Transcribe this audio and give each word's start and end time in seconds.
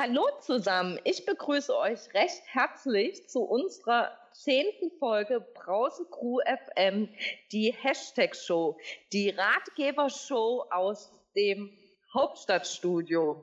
Hallo 0.00 0.28
zusammen, 0.42 0.96
ich 1.02 1.26
begrüße 1.26 1.76
euch 1.76 2.14
recht 2.14 2.42
herzlich 2.46 3.28
zu 3.28 3.40
unserer 3.40 4.12
zehnten 4.30 4.92
Folge 5.00 5.44
Brause 5.54 6.06
Crew 6.08 6.38
FM, 6.46 7.08
die 7.50 7.74
Hashtag 7.76 8.36
Show, 8.36 8.78
die 9.12 9.30
Ratgebershow 9.30 10.66
aus 10.70 11.10
dem 11.34 11.72
Hauptstadtstudio. 12.14 13.42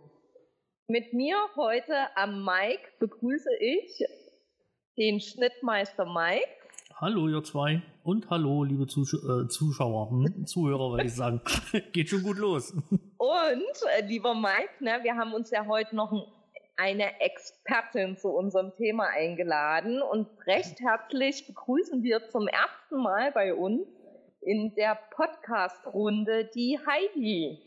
Mit 0.87 1.11
mir 1.11 1.35
heute 1.57 1.93
am 2.15 2.45
Mike 2.45 2.87
begrüße 3.01 3.53
ich 3.59 4.05
den 4.97 5.19
Schnittmeister 5.19 6.05
Mike. 6.05 6.47
Hallo, 7.01 7.27
ihr 7.27 7.43
zwei. 7.43 7.81
Und 8.05 8.29
hallo, 8.29 8.63
liebe 8.63 8.87
Zus 8.87 9.13
äh, 9.13 9.49
Zuschauer, 9.49 10.09
hm? 10.09 10.47
Zuhörer, 10.47 10.91
würde 10.91 11.03
ich 11.03 11.15
sagen. 11.15 11.41
Geht 11.91 12.07
schon 12.07 12.23
gut 12.23 12.37
los. 12.37 12.71
Und, 12.71 13.91
äh, 13.97 14.05
lieber 14.05 14.33
Mike, 14.33 14.69
ne, 14.79 14.99
wir 15.03 15.17
haben 15.17 15.33
uns 15.33 15.51
ja 15.51 15.65
heute 15.65 15.93
noch 15.93 16.13
ein, 16.13 16.21
eine 16.77 17.21
Expertin 17.21 18.17
zu 18.17 18.29
unserem 18.29 18.73
Thema 18.75 19.05
eingeladen 19.07 20.01
und 20.01 20.27
recht 20.45 20.79
herzlich 20.79 21.47
begrüßen 21.47 22.03
wir 22.03 22.27
zum 22.29 22.47
ersten 22.47 23.01
Mal 23.01 23.31
bei 23.31 23.53
uns 23.53 23.87
in 24.41 24.73
der 24.75 24.97
Podcast-Runde 25.15 26.49
die 26.53 26.77
Heidi. 26.85 27.59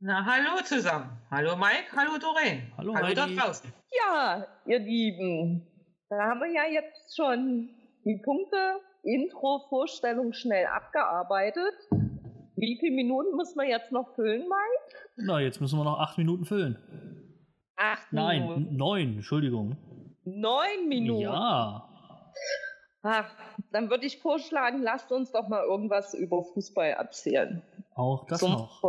Na, 0.00 0.24
hallo 0.26 0.62
zusammen. 0.64 1.10
Hallo 1.30 1.56
Mike, 1.56 1.92
hallo 1.96 2.18
Doreen. 2.18 2.72
Hallo, 2.76 2.94
hallo 2.94 3.14
da 3.14 3.22
Heidi. 3.22 3.36
draußen. 3.36 3.72
Ja, 4.04 4.46
ihr 4.66 4.78
Lieben, 4.80 5.66
da 6.10 6.16
haben 6.16 6.40
wir 6.40 6.52
ja 6.52 6.64
jetzt 6.70 7.16
schon 7.16 7.70
die 8.04 8.20
Punkte 8.22 8.80
Intro, 9.02 9.64
Vorstellung 9.68 10.32
schnell 10.32 10.66
abgearbeitet. 10.66 11.74
Wie 12.56 12.76
viele 12.80 12.94
Minuten 12.94 13.36
müssen 13.36 13.56
wir 13.58 13.68
jetzt 13.68 13.92
noch 13.92 14.14
füllen, 14.14 14.42
Mike? 14.42 15.06
Na, 15.16 15.40
jetzt 15.40 15.60
müssen 15.60 15.78
wir 15.78 15.84
noch 15.84 16.00
acht 16.00 16.18
Minuten 16.18 16.44
füllen. 16.44 16.78
Acht 17.76 18.12
Nein, 18.12 18.42
Minuten. 18.42 18.76
neun, 18.76 19.14
Entschuldigung. 19.16 19.76
Neun 20.24 20.88
Minuten. 20.88 21.20
Ja. 21.22 21.88
Ach, 23.02 23.30
dann 23.70 23.90
würde 23.90 24.06
ich 24.06 24.18
vorschlagen, 24.18 24.82
lasst 24.82 25.12
uns 25.12 25.30
doch 25.30 25.46
mal 25.48 25.62
irgendwas 25.62 26.14
über 26.14 26.42
Fußball 26.42 26.88
erzählen. 26.90 27.62
Auch 27.94 28.26
das 28.26 28.40
Zum 28.40 28.52
noch. 28.52 28.82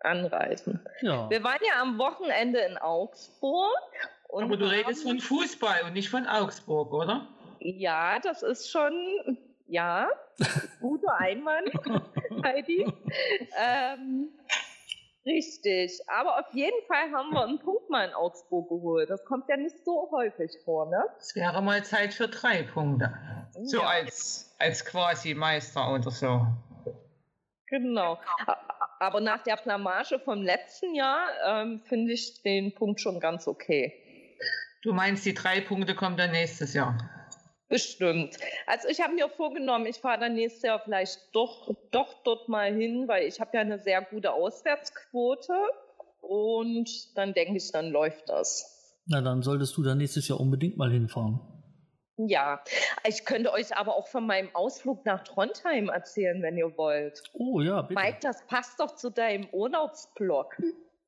Anreißen. 0.00 0.80
Ja. 1.02 1.28
Wir 1.28 1.44
waren 1.44 1.58
ja 1.66 1.82
am 1.82 1.98
Wochenende 1.98 2.60
in 2.60 2.78
Augsburg. 2.78 3.76
Und 4.28 4.44
Aber 4.44 4.56
du 4.56 4.64
redest 4.64 5.02
von 5.02 5.20
Fußball 5.20 5.82
und 5.86 5.92
nicht 5.92 6.08
von 6.08 6.26
Augsburg, 6.26 6.92
oder? 6.92 7.26
Ja, 7.58 8.18
das 8.20 8.42
ist 8.42 8.70
schon, 8.70 9.36
ja, 9.66 10.08
guter 10.80 11.14
Einwand, 11.18 11.68
Heidi. 12.44 12.86
Ähm, 13.60 14.30
richtig. 15.26 16.00
Aber 16.06 16.38
auf 16.38 16.52
jeden 16.52 16.84
Fall 16.86 17.10
haben 17.12 17.30
wir 17.32 17.44
einen 17.44 17.58
Punkt 17.58 17.88
mal 17.90 18.08
in 18.08 18.14
Augsburg 18.14 18.68
geholt. 18.68 19.10
Das 19.10 19.24
kommt 19.24 19.48
ja 19.48 19.56
nicht 19.56 19.84
so 19.84 20.10
häufig 20.10 20.50
vor, 20.64 20.90
ne? 20.90 21.02
Es 21.18 21.34
wäre 21.34 21.62
mal 21.62 21.84
Zeit 21.84 22.14
für 22.14 22.28
drei 22.28 22.62
Punkte. 22.62 23.12
So 23.62 23.78
Ja. 23.78 23.88
als, 23.88 24.54
als 24.58 24.84
quasi 24.84 25.34
Meister 25.34 25.92
oder 25.92 26.10
so. 26.10 26.46
Genau. 27.66 28.18
Aber 28.98 29.20
nach 29.20 29.42
der 29.44 29.56
Blamage 29.56 30.18
vom 30.18 30.42
letzten 30.42 30.94
Jahr 30.94 31.28
ähm, 31.46 31.80
finde 31.88 32.12
ich 32.12 32.42
den 32.42 32.74
Punkt 32.74 33.00
schon 33.00 33.20
ganz 33.20 33.46
okay. 33.46 33.94
Du 34.82 34.92
meinst, 34.92 35.24
die 35.24 35.34
drei 35.34 35.60
Punkte 35.60 35.94
kommen 35.94 36.16
dann 36.16 36.32
nächstes 36.32 36.74
Jahr. 36.74 36.98
Bestimmt. 37.70 38.36
Also 38.66 38.88
ich 38.88 39.00
habe 39.00 39.14
mir 39.14 39.28
vorgenommen, 39.28 39.86
ich 39.86 39.98
fahre 39.98 40.18
dann 40.18 40.34
nächstes 40.34 40.62
Jahr 40.62 40.80
vielleicht 40.80 41.20
doch, 41.32 41.72
doch 41.92 42.22
dort 42.24 42.48
mal 42.48 42.74
hin, 42.74 43.06
weil 43.06 43.26
ich 43.26 43.40
habe 43.40 43.52
ja 43.54 43.60
eine 43.60 43.78
sehr 43.78 44.02
gute 44.02 44.32
Auswärtsquote 44.32 45.54
und 46.20 47.16
dann 47.16 47.32
denke 47.32 47.56
ich, 47.56 47.70
dann 47.70 47.90
läuft 47.90 48.28
das. 48.28 48.98
Na, 49.06 49.20
dann 49.20 49.42
solltest 49.42 49.76
du 49.76 49.84
da 49.84 49.94
nächstes 49.94 50.26
Jahr 50.26 50.40
unbedingt 50.40 50.76
mal 50.76 50.90
hinfahren. 50.90 51.40
Ja, 52.16 52.60
ich 53.06 53.24
könnte 53.24 53.52
euch 53.52 53.74
aber 53.74 53.96
auch 53.96 54.08
von 54.08 54.26
meinem 54.26 54.54
Ausflug 54.54 55.06
nach 55.06 55.22
Trondheim 55.22 55.88
erzählen, 55.88 56.42
wenn 56.42 56.58
ihr 56.58 56.76
wollt. 56.76 57.22
Oh 57.32 57.60
ja, 57.60 57.82
bitte. 57.82 58.00
Mike, 58.00 58.18
das 58.20 58.44
passt 58.46 58.80
doch 58.80 58.96
zu 58.96 59.10
deinem 59.10 59.48
Urlaubsblog. 59.52 60.56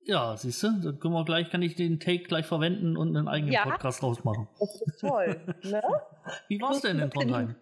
Ja, 0.05 0.37
siehst 0.37 0.63
du, 0.63 0.69
da 0.83 0.93
können 0.93 1.15
wir 1.15 1.25
gleich, 1.25 1.51
kann 1.51 1.63
ich 1.63 1.77
den 1.77 2.01
Take 2.01 2.25
gleich 2.25 2.47
verwenden 2.47 2.97
und 2.97 3.17
einen 3.17 3.29
eigenen 3.29 3.53
Ja. 3.53 3.65
Podcast 3.65 4.03
rausmachen. 4.03 4.49
Das 4.59 4.83
ist 4.83 5.01
toll, 5.01 5.41
ne? 5.63 5.83
Wie 6.49 6.61
war's 6.61 6.81
denn 6.81 6.99
in 6.99 7.11
Trondheim? 7.11 7.55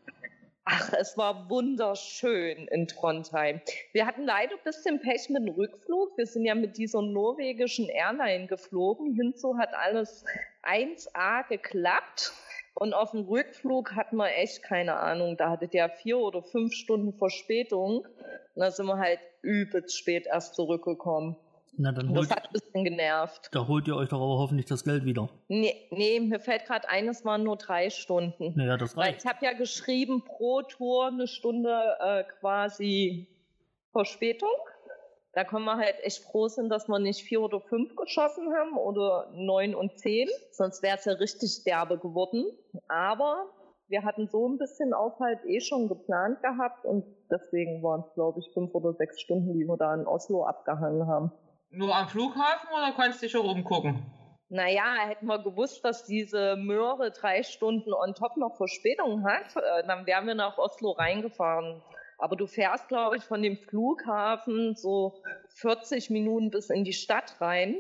Ach, 0.64 0.92
es 0.98 1.18
war 1.18 1.50
wunderschön 1.50 2.68
in 2.68 2.86
Trondheim. 2.86 3.60
Wir 3.92 4.06
hatten 4.06 4.24
leider 4.24 4.52
ein 4.52 4.64
bisschen 4.64 5.00
Pech 5.00 5.28
mit 5.28 5.42
dem 5.42 5.54
Rückflug. 5.54 6.16
Wir 6.16 6.26
sind 6.26 6.44
ja 6.44 6.54
mit 6.54 6.76
dieser 6.76 7.02
norwegischen 7.02 7.88
Airline 7.88 8.46
geflogen. 8.46 9.14
Hinzu 9.14 9.58
hat 9.58 9.70
alles 9.74 10.24
1A 10.62 11.46
geklappt. 11.48 12.32
Und 12.74 12.94
auf 12.94 13.10
dem 13.10 13.22
Rückflug 13.22 13.96
hatten 13.96 14.16
wir 14.16 14.32
echt 14.36 14.62
keine 14.62 14.94
Ahnung. 14.96 15.36
Da 15.36 15.50
hatte 15.50 15.66
der 15.66 15.90
vier 15.90 16.18
oder 16.18 16.42
fünf 16.42 16.72
Stunden 16.72 17.14
Verspätung. 17.14 18.06
Und 18.54 18.60
da 18.60 18.70
sind 18.70 18.86
wir 18.86 18.98
halt 18.98 19.18
übelst 19.42 19.98
spät 19.98 20.26
erst 20.26 20.54
zurückgekommen. 20.54 21.36
Na, 21.76 21.92
dann 21.92 22.10
holt, 22.10 22.30
das 22.30 22.36
hat 22.36 22.46
ein 22.46 22.52
bisschen 22.52 22.84
genervt. 22.84 23.48
da 23.52 23.66
holt 23.66 23.88
ihr 23.88 23.96
euch 23.96 24.08
doch 24.08 24.20
aber 24.20 24.38
hoffentlich 24.38 24.66
das 24.66 24.84
Geld 24.84 25.04
wieder. 25.04 25.28
Nee, 25.48 25.74
nee 25.90 26.20
mir 26.20 26.40
fällt 26.40 26.66
gerade 26.66 26.88
ein, 26.88 27.08
es 27.08 27.24
waren 27.24 27.44
nur 27.44 27.56
drei 27.56 27.90
Stunden. 27.90 28.52
Naja, 28.56 28.76
das 28.76 28.96
Weil 28.96 29.10
reicht. 29.10 29.24
ich 29.24 29.30
habe 29.30 29.44
ja 29.44 29.52
geschrieben, 29.52 30.22
pro 30.24 30.62
Tour 30.62 31.06
eine 31.06 31.26
Stunde 31.26 31.96
äh, 32.00 32.24
quasi 32.40 33.28
Verspätung. 33.92 34.50
Da 35.32 35.44
können 35.44 35.64
wir 35.64 35.76
halt 35.76 35.94
echt 36.02 36.24
froh 36.24 36.48
sein, 36.48 36.68
dass 36.68 36.88
wir 36.88 36.98
nicht 36.98 37.22
vier 37.22 37.40
oder 37.40 37.60
fünf 37.60 37.94
geschossen 37.94 38.52
haben 38.52 38.76
oder 38.76 39.30
neun 39.32 39.74
und 39.76 39.96
zehn. 39.96 40.28
Sonst 40.50 40.82
wäre 40.82 40.98
es 40.98 41.04
ja 41.04 41.12
richtig 41.12 41.62
derbe 41.64 41.98
geworden. 41.98 42.46
Aber 42.88 43.46
wir 43.86 44.04
hatten 44.04 44.28
so 44.28 44.48
ein 44.48 44.58
bisschen 44.58 44.92
Aufhalt 44.92 45.38
eh 45.46 45.60
schon 45.60 45.88
geplant 45.88 46.42
gehabt 46.42 46.84
und 46.84 47.04
deswegen 47.30 47.82
waren 47.82 48.04
es, 48.06 48.14
glaube 48.14 48.40
ich, 48.40 48.50
fünf 48.52 48.74
oder 48.74 48.92
sechs 48.94 49.20
Stunden, 49.20 49.52
die 49.52 49.64
wir 49.64 49.76
da 49.76 49.94
in 49.94 50.06
Oslo 50.06 50.44
abgehangen 50.44 51.06
haben. 51.06 51.32
Nur 51.70 51.94
am 51.94 52.08
Flughafen 52.08 52.68
oder 52.76 52.92
kannst 52.96 53.22
du 53.22 53.26
dich 53.26 53.36
auch 53.36 53.44
umgucken? 53.44 54.04
Naja, 54.48 54.94
hätten 55.06 55.26
wir 55.26 55.38
gewusst, 55.38 55.84
dass 55.84 56.04
diese 56.04 56.56
Möhre 56.56 57.12
drei 57.12 57.44
Stunden 57.44 57.92
on 57.92 58.14
top 58.14 58.36
noch 58.36 58.56
Verspätung 58.56 59.24
hat, 59.24 59.54
äh, 59.56 59.86
dann 59.86 60.06
wären 60.06 60.26
wir 60.26 60.34
nach 60.34 60.58
Oslo 60.58 60.90
reingefahren. 60.90 61.80
Aber 62.18 62.34
du 62.34 62.48
fährst, 62.48 62.88
glaube 62.88 63.16
ich, 63.16 63.22
von 63.22 63.42
dem 63.42 63.56
Flughafen 63.56 64.74
so 64.74 65.22
40 65.54 66.10
Minuten 66.10 66.50
bis 66.50 66.68
in 66.68 66.82
die 66.82 66.92
Stadt 66.92 67.40
rein. 67.40 67.76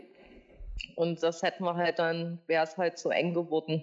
Und 0.94 1.22
das 1.24 1.42
hätten 1.42 1.64
wir 1.64 1.74
halt 1.74 1.98
dann, 1.98 2.40
wäre 2.46 2.64
es 2.64 2.78
halt 2.78 2.98
zu 2.98 3.10
eng 3.10 3.34
geworden. 3.34 3.82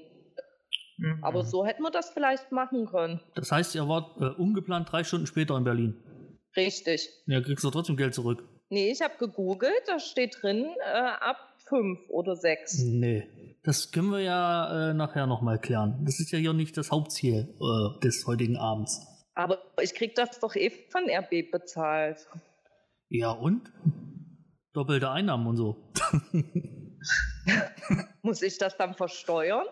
Mhm. 0.97 1.19
Aber 1.21 1.43
so 1.43 1.65
hätten 1.65 1.83
wir 1.83 1.91
das 1.91 2.09
vielleicht 2.09 2.51
machen 2.53 2.87
können. 2.87 3.19
Das 3.35 3.51
heißt, 3.51 3.75
ihr 3.75 3.87
wart 3.87 4.19
äh, 4.19 4.41
ungeplant 4.41 4.91
drei 4.91 5.03
Stunden 5.03 5.27
später 5.27 5.57
in 5.57 5.65
Berlin. 5.65 6.01
Richtig. 6.55 7.09
Ja, 7.27 7.41
kriegst 7.41 7.63
du 7.63 7.69
trotzdem 7.69 7.97
Geld 7.97 8.15
zurück. 8.15 8.43
Nee, 8.69 8.91
ich 8.91 9.01
habe 9.01 9.17
gegoogelt, 9.17 9.83
da 9.87 9.99
steht 9.99 10.41
drin, 10.41 10.67
äh, 10.85 10.97
ab 10.97 11.37
fünf 11.67 11.99
oder 12.09 12.35
sechs. 12.35 12.83
Nee. 12.83 13.27
Das 13.63 13.91
können 13.91 14.11
wir 14.11 14.21
ja 14.21 14.89
äh, 14.89 14.93
nachher 14.93 15.27
nochmal 15.27 15.59
klären. 15.59 16.03
Das 16.05 16.19
ist 16.19 16.31
ja 16.31 16.39
hier 16.39 16.53
nicht 16.53 16.77
das 16.77 16.91
Hauptziel 16.91 17.53
äh, 17.59 17.99
des 17.99 18.25
heutigen 18.27 18.57
Abends. 18.57 19.05
Aber 19.35 19.61
ich 19.81 19.93
krieg 19.93 20.15
das 20.15 20.39
doch 20.39 20.55
eh 20.55 20.69
von 20.69 21.03
RB 21.09 21.51
bezahlt. 21.51 22.27
Ja, 23.09 23.31
und? 23.31 23.71
Doppelte 24.73 25.11
Einnahmen 25.11 25.47
und 25.47 25.57
so. 25.57 25.91
Muss 28.21 28.41
ich 28.41 28.57
das 28.57 28.77
dann 28.77 28.95
versteuern? 28.95 29.65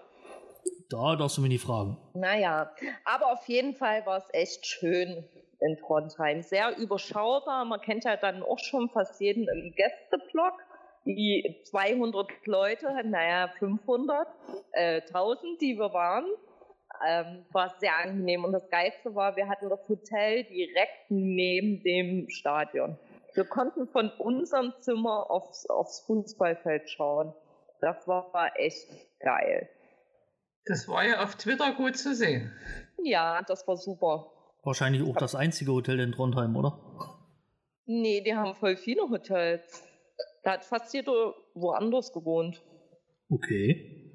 Da 0.89 1.15
darfst 1.15 1.37
du 1.37 1.41
mich 1.41 1.49
nicht 1.49 1.63
fragen. 1.63 1.97
Naja, 2.13 2.71
aber 3.03 3.31
auf 3.31 3.47
jeden 3.47 3.75
Fall 3.75 4.05
war 4.05 4.17
es 4.17 4.25
echt 4.33 4.65
schön 4.65 5.27
in 5.65 5.77
Trondheim. 5.77 6.41
Sehr 6.41 6.77
überschaubar. 6.77 7.65
Man 7.65 7.81
kennt 7.81 8.03
ja 8.03 8.15
dann 8.17 8.43
auch 8.43 8.59
schon 8.59 8.89
fast 8.89 9.19
jeden 9.19 9.47
im 9.47 9.73
Gästeblock. 9.73 10.53
Die 11.05 11.61
200 11.65 12.27
Leute, 12.45 12.87
naja, 13.03 13.47
500, 13.59 14.27
äh, 14.71 15.01
1000, 15.01 15.61
die 15.61 15.77
wir 15.77 15.93
waren, 15.93 16.25
ähm, 17.07 17.45
war 17.51 17.75
sehr 17.79 17.95
angenehm. 17.97 18.43
Und 18.43 18.53
das 18.53 18.67
Geilste 18.69 19.13
war, 19.13 19.35
wir 19.35 19.47
hatten 19.47 19.69
das 19.69 19.87
Hotel 19.87 20.45
direkt 20.45 21.09
neben 21.09 21.83
dem 21.83 22.29
Stadion. 22.29 22.97
Wir 23.35 23.45
konnten 23.45 23.87
von 23.87 24.09
unserem 24.17 24.73
Zimmer 24.79 25.29
aufs, 25.29 25.69
aufs 25.69 25.99
Fußballfeld 26.07 26.89
schauen. 26.89 27.33
Das 27.81 28.07
war, 28.07 28.33
war 28.33 28.57
echt 28.57 28.87
geil. 29.19 29.69
Das 30.65 30.87
war 30.87 31.05
ja 31.05 31.21
auf 31.23 31.35
Twitter 31.35 31.73
gut 31.73 31.97
zu 31.97 32.15
sehen. 32.15 32.51
Ja, 33.03 33.43
das 33.43 33.67
war 33.67 33.77
super. 33.77 34.31
Wahrscheinlich 34.65 35.03
auch 35.03 35.15
das 35.15 35.35
einzige 35.35 35.71
Hotel 35.71 35.99
in 35.99 36.11
Trondheim, 36.11 36.55
oder? 36.55 36.79
Nee, 37.85 38.21
die 38.21 38.35
haben 38.35 38.55
voll 38.55 38.75
viele 38.75 39.03
Hotels. 39.03 39.83
Da 40.43 40.53
hat 40.53 40.65
fast 40.65 40.91
jeder 40.93 41.35
woanders 41.53 42.11
gewohnt. 42.11 42.63
Okay. 43.29 44.11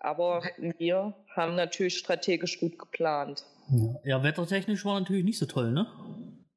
Aber 0.00 0.42
wir 0.78 1.14
haben 1.34 1.54
natürlich 1.54 1.96
strategisch 1.96 2.60
gut 2.60 2.78
geplant. 2.78 3.44
Ja, 3.70 4.00
ja 4.04 4.22
wettertechnisch 4.22 4.84
war 4.84 5.00
natürlich 5.00 5.24
nicht 5.24 5.38
so 5.38 5.46
toll, 5.46 5.72
ne? 5.72 5.86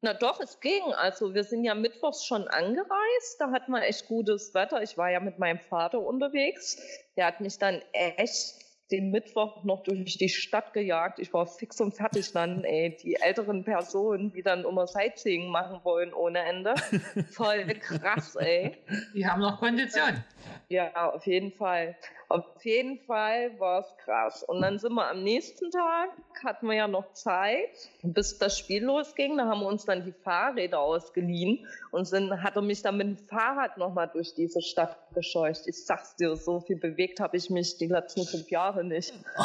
Na 0.01 0.13
doch, 0.13 0.41
es 0.41 0.59
ging. 0.59 0.83
Also 0.93 1.33
wir 1.33 1.45
sind 1.45 1.63
ja 1.63 1.75
mittwochs 1.75 2.25
schon 2.25 2.47
angereist. 2.47 3.39
Da 3.39 3.51
hatten 3.51 3.71
wir 3.71 3.83
echt 3.83 4.07
gutes 4.07 4.53
Wetter. 4.53 4.83
Ich 4.83 4.97
war 4.97 5.09
ja 5.09 5.21
mit 5.21 5.39
meinem 5.39 5.59
Vater 5.59 6.01
unterwegs. 6.01 6.77
Der 7.15 7.27
hat 7.27 7.39
mich 7.39 7.57
dann 7.57 7.81
echt 7.93 8.55
den 8.91 9.11
Mittwoch 9.11 9.63
noch 9.63 9.83
durch 9.83 10.17
die 10.17 10.29
Stadt 10.29 10.73
gejagt. 10.73 11.19
Ich 11.19 11.33
war 11.33 11.47
fix 11.47 11.79
und 11.79 11.93
fertig 11.93 12.31
dann, 12.33 12.63
ey. 12.63 12.97
Die 13.01 13.15
älteren 13.15 13.63
Personen, 13.63 14.31
die 14.31 14.43
dann 14.43 14.65
immer 14.65 14.87
Sightseeing 14.87 15.49
machen 15.49 15.79
wollen 15.83 16.13
ohne 16.13 16.39
Ende. 16.39 16.75
Voll 17.31 17.65
krass, 17.79 18.35
ey. 18.35 18.77
Die 19.13 19.25
haben 19.25 19.41
noch 19.41 19.59
Kondition. 19.59 20.23
Ja, 20.69 21.11
auf 21.11 21.25
jeden 21.25 21.51
Fall. 21.51 21.95
Auf 22.31 22.63
jeden 22.63 22.97
Fall 22.99 23.59
war 23.59 23.81
es 23.81 23.93
krass. 23.97 24.43
Und 24.43 24.61
dann 24.61 24.79
sind 24.79 24.93
wir 24.93 25.09
am 25.09 25.21
nächsten 25.21 25.69
Tag, 25.69 26.09
hatten 26.45 26.67
wir 26.67 26.75
ja 26.75 26.87
noch 26.87 27.11
Zeit, 27.11 27.89
bis 28.03 28.37
das 28.37 28.57
Spiel 28.57 28.85
losging. 28.85 29.37
Da 29.37 29.47
haben 29.47 29.59
wir 29.59 29.67
uns 29.67 29.83
dann 29.83 30.05
die 30.05 30.13
Fahrräder 30.13 30.79
ausgeliehen 30.79 31.67
und 31.91 32.05
sind, 32.05 32.31
hat 32.41 32.55
er 32.55 32.61
mich 32.61 32.81
dann 32.81 32.95
mit 32.95 33.07
dem 33.07 33.17
Fahrrad 33.17 33.77
nochmal 33.77 34.09
durch 34.13 34.33
diese 34.33 34.61
Stadt 34.61 34.97
gescheucht. 35.13 35.63
Ich 35.67 35.85
sag's 35.85 36.15
dir, 36.15 36.37
so 36.37 36.61
viel 36.61 36.77
bewegt 36.77 37.19
habe 37.19 37.35
ich 37.35 37.49
mich 37.49 37.77
die 37.77 37.87
letzten 37.87 38.25
fünf 38.25 38.49
Jahre 38.49 38.85
nicht. 38.85 39.13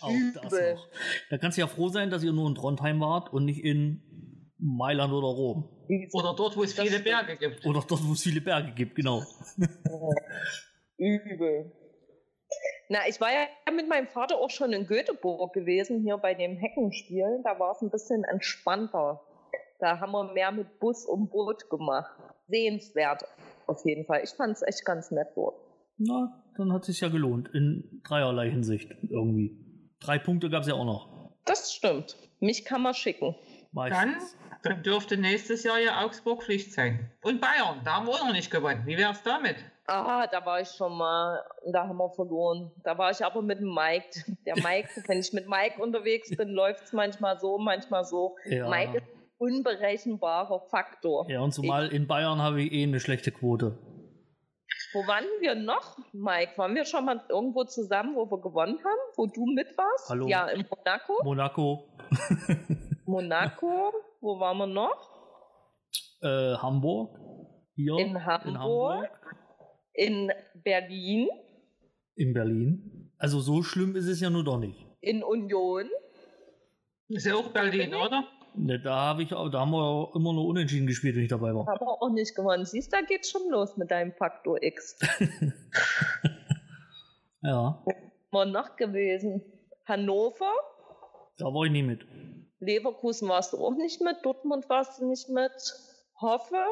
Auch 0.00 0.14
das 0.32 0.52
noch. 0.52 0.88
Da 1.28 1.38
kannst 1.38 1.58
du 1.58 1.60
ja 1.60 1.66
froh 1.66 1.88
sein, 1.88 2.08
dass 2.08 2.22
ihr 2.22 2.32
nur 2.32 2.48
in 2.48 2.54
Trondheim 2.54 3.00
wart 3.00 3.32
und 3.32 3.44
nicht 3.44 3.62
in 3.62 4.02
Mailand 4.58 5.12
oder 5.12 5.26
Rom. 5.26 5.68
Oder 6.12 6.34
dort, 6.34 6.56
wo 6.56 6.62
es 6.62 6.72
viele. 6.72 7.00
Berge 7.00 7.36
gibt. 7.36 7.66
Oder 7.66 7.84
dort, 7.86 8.06
wo 8.06 8.12
es 8.12 8.22
viele 8.22 8.40
Berge 8.40 8.72
gibt, 8.72 8.94
genau. 8.94 9.22
Übel. 10.98 11.72
Na, 12.88 13.00
ich 13.08 13.20
war 13.20 13.28
ja 13.30 13.46
mit 13.72 13.88
meinem 13.88 14.08
Vater 14.08 14.36
auch 14.38 14.50
schon 14.50 14.72
in 14.72 14.86
Göteborg 14.86 15.52
gewesen, 15.52 16.02
hier 16.02 16.16
bei 16.16 16.34
dem 16.34 16.56
Heckenspiel. 16.56 17.40
Da 17.44 17.58
war 17.58 17.72
es 17.72 17.82
ein 17.82 17.90
bisschen 17.90 18.24
entspannter. 18.24 19.20
Da 19.78 20.00
haben 20.00 20.12
wir 20.12 20.32
mehr 20.32 20.50
mit 20.50 20.80
Bus 20.80 21.04
und 21.04 21.30
Boot 21.30 21.68
gemacht. 21.70 22.10
Sehenswert, 22.48 23.24
auf 23.66 23.84
jeden 23.84 24.06
Fall. 24.06 24.22
Ich 24.24 24.30
fand 24.30 24.52
es 24.52 24.62
echt 24.62 24.84
ganz 24.84 25.10
nett 25.10 25.28
dort. 25.34 25.56
Na, 25.98 26.42
dann 26.56 26.72
hat 26.72 26.82
es 26.82 26.86
sich 26.86 27.00
ja 27.00 27.08
gelohnt. 27.08 27.48
In 27.54 28.00
dreierlei 28.04 28.50
Hinsicht 28.50 28.90
irgendwie. 29.02 29.56
Drei 30.00 30.18
Punkte 30.18 30.48
gab 30.48 30.62
es 30.62 30.68
ja 30.68 30.74
auch 30.74 30.84
noch. 30.84 31.32
Das 31.44 31.72
stimmt. 31.72 32.16
Mich 32.40 32.64
kann 32.64 32.82
man 32.82 32.94
schicken. 32.94 33.34
Meistens. 33.72 34.36
dann 34.36 34.47
dürfte 34.84 35.16
nächstes 35.16 35.64
Jahr 35.64 35.78
ja 35.78 36.04
Augsburg 36.04 36.42
Pflicht 36.42 36.72
sein. 36.72 37.10
Und 37.22 37.40
Bayern, 37.40 37.80
da 37.84 37.96
haben 37.96 38.06
wir 38.06 38.14
auch 38.14 38.26
noch 38.26 38.32
nicht 38.32 38.50
gewonnen. 38.50 38.82
Wie 38.86 38.96
wär's 38.96 39.22
damit? 39.22 39.56
Ah, 39.86 40.26
da 40.26 40.44
war 40.44 40.60
ich 40.60 40.68
schon 40.68 40.96
mal, 40.98 41.42
da 41.72 41.88
haben 41.88 41.96
wir 41.96 42.10
verloren. 42.10 42.70
Da 42.84 42.98
war 42.98 43.10
ich 43.10 43.24
aber 43.24 43.40
mit 43.40 43.60
dem 43.60 43.74
Mike. 43.74 44.36
Der 44.44 44.56
Mike, 44.56 44.90
wenn 45.06 45.18
ich 45.18 45.32
mit 45.32 45.48
Mike 45.48 45.80
unterwegs 45.82 46.36
bin, 46.36 46.48
läuft 46.50 46.84
es 46.84 46.92
manchmal 46.92 47.38
so, 47.38 47.58
manchmal 47.58 48.04
so. 48.04 48.36
Ja. 48.44 48.68
Mike 48.68 48.98
ist 48.98 49.04
ein 49.04 49.24
unberechenbarer 49.38 50.60
Faktor. 50.70 51.30
Ja, 51.30 51.40
und 51.40 51.52
zumal 51.52 51.88
in 51.88 52.06
Bayern 52.06 52.42
habe 52.42 52.62
ich 52.62 52.72
eh 52.72 52.82
eine 52.82 53.00
schlechte 53.00 53.32
Quote. 53.32 53.78
Wo 54.92 55.06
waren 55.06 55.24
wir 55.40 55.54
noch, 55.54 55.98
Mike? 56.12 56.52
Waren 56.56 56.74
wir 56.74 56.84
schon 56.84 57.04
mal 57.04 57.22
irgendwo 57.28 57.64
zusammen, 57.64 58.14
wo 58.14 58.30
wir 58.30 58.40
gewonnen 58.40 58.78
haben? 58.78 59.00
Wo 59.16 59.26
du 59.26 59.44
mit 59.46 59.68
warst? 59.76 60.08
Hallo. 60.08 60.26
Ja, 60.28 60.48
in 60.48 60.66
Monaco. 60.68 61.24
Monaco, 61.24 61.88
Monaco. 63.08 63.92
Wo 64.20 64.38
waren 64.38 64.58
wir 64.58 64.66
noch? 64.66 65.16
äh, 66.20 66.54
Hamburg, 66.56 67.18
hier 67.74 67.96
In 67.98 68.24
Hamburg. 68.24 69.08
In 69.94 70.30
Berlin. 70.54 71.28
in 72.16 72.32
Berlin. 72.34 73.12
Also 73.18 73.40
so 73.40 73.62
schlimm 73.62 73.96
ist 73.96 74.06
es 74.08 74.20
ja 74.20 74.30
nur 74.30 74.44
doch 74.44 74.58
nicht. 74.58 74.84
In 75.00 75.22
Union. 75.22 75.88
Ist 77.08 77.26
ja 77.26 77.34
auch 77.36 77.48
Berlin, 77.52 77.94
oder? 77.94 78.24
Ne, 78.54 78.80
da 78.80 78.94
habe 78.96 79.22
ich 79.22 79.28
da 79.28 79.36
haben 79.36 79.70
wir 79.70 79.82
auch 79.82 80.14
immer 80.16 80.32
nur 80.32 80.46
unentschieden 80.46 80.86
gespielt, 80.86 81.14
wenn 81.16 81.22
ich 81.22 81.28
dabei 81.30 81.54
war. 81.54 81.66
Haben 81.66 81.80
wir 81.86 82.02
auch 82.02 82.10
nicht 82.10 82.34
gewonnen. 82.34 82.64
Siehst, 82.64 82.92
da 82.92 83.00
geht's 83.02 83.30
schon 83.30 83.48
los 83.50 83.76
mit 83.76 83.90
deinem 83.90 84.12
Faktor 84.12 84.62
X. 84.62 84.98
Ja, 87.40 87.80
Wo 88.32 88.44
noch 88.44 88.74
gewesen? 88.76 89.42
Hannover. 89.86 90.52
da 91.38 91.44
war 91.46 91.64
ich 91.66 91.70
nie 91.70 91.84
mit. 91.84 92.04
Leverkusen 92.60 93.28
warst 93.28 93.52
du 93.52 93.58
auch 93.64 93.74
nicht 93.74 94.00
mit. 94.00 94.16
Dortmund 94.24 94.68
warst 94.68 95.00
du 95.00 95.06
nicht 95.08 95.28
mit. 95.28 95.52
Hoffe 96.20 96.64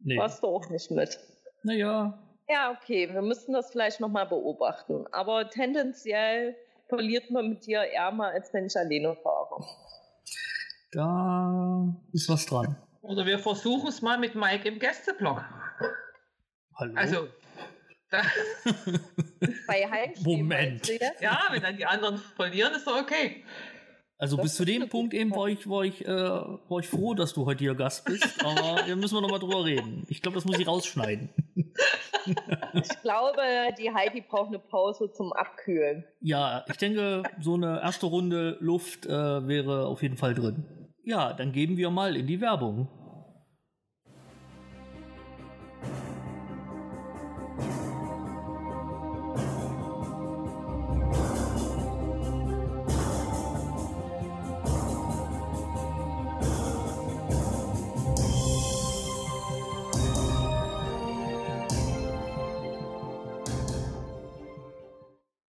Nee. 0.00 0.18
warst 0.18 0.42
du 0.42 0.46
auch 0.48 0.68
nicht 0.70 0.90
mit. 0.90 1.18
Naja, 1.62 2.18
Ja, 2.48 2.70
okay, 2.72 3.12
wir 3.12 3.22
müssten 3.22 3.52
das 3.54 3.70
vielleicht 3.70 4.00
nochmal 4.00 4.26
beobachten. 4.26 5.06
Aber 5.12 5.48
tendenziell 5.48 6.54
verliert 6.88 7.30
man 7.30 7.48
mit 7.48 7.64
dir 7.66 7.82
eher 7.84 8.10
mal, 8.12 8.32
als 8.32 8.52
wenn 8.52 8.66
ich 8.66 8.76
alleine 8.76 9.16
fahre. 9.16 9.64
da 10.92 11.88
ist 12.12 12.28
was 12.28 12.46
dran. 12.46 12.76
Oder 13.02 13.26
wir 13.26 13.38
versuchen 13.38 13.88
es 13.88 14.00
mal 14.02 14.18
mit 14.18 14.34
Mike 14.34 14.68
im 14.68 14.78
Gästeblock. 14.78 15.42
Hallo? 16.76 16.92
Also, 16.96 17.28
da, 18.10 18.22
Bei 19.66 19.88
Heimspielen. 19.90 20.40
Moment. 20.42 20.48
meinst 20.70 20.88
du 20.88 20.92
jetzt? 20.92 21.20
ja, 21.20 21.40
wenn 21.50 21.62
dann 21.62 21.76
die 21.76 21.86
anderen 21.86 22.18
verlieren, 22.18 22.74
ist 22.74 22.86
doch 22.86 23.00
okay. 23.00 23.44
Also 24.18 24.36
das 24.36 24.44
bis 24.44 24.54
zu 24.54 24.64
dem 24.64 24.88
Punkt 24.88 25.12
eben 25.14 25.34
war 25.34 25.48
ich, 25.48 25.68
war, 25.68 25.84
ich, 25.84 26.04
äh, 26.04 26.08
war 26.08 26.78
ich 26.78 26.88
froh, 26.88 27.14
dass 27.14 27.34
du 27.34 27.46
heute 27.46 27.64
hier 27.64 27.74
Gast 27.74 28.04
bist, 28.04 28.26
aber 28.44 28.82
da 28.86 28.96
müssen 28.96 29.16
wir 29.16 29.20
nochmal 29.20 29.40
drüber 29.40 29.64
reden. 29.64 30.04
Ich 30.08 30.22
glaube, 30.22 30.36
das 30.36 30.44
muss 30.44 30.58
ich 30.58 30.66
rausschneiden. 30.66 31.30
Ich 32.72 33.02
glaube, 33.02 33.42
die 33.78 33.92
Heidi 33.92 34.22
braucht 34.22 34.48
eine 34.48 34.58
Pause 34.58 35.12
zum 35.12 35.34
Abkühlen. 35.34 36.04
Ja, 36.22 36.64
ich 36.68 36.76
denke, 36.78 37.22
so 37.38 37.52
eine 37.52 37.82
erste 37.82 38.06
Runde 38.06 38.56
Luft 38.60 39.04
äh, 39.04 39.46
wäre 39.46 39.86
auf 39.86 40.02
jeden 40.02 40.16
Fall 40.16 40.32
drin. 40.32 40.64
Ja, 41.04 41.34
dann 41.34 41.52
geben 41.52 41.76
wir 41.76 41.90
mal 41.90 42.16
in 42.16 42.26
die 42.26 42.40
Werbung. 42.40 42.88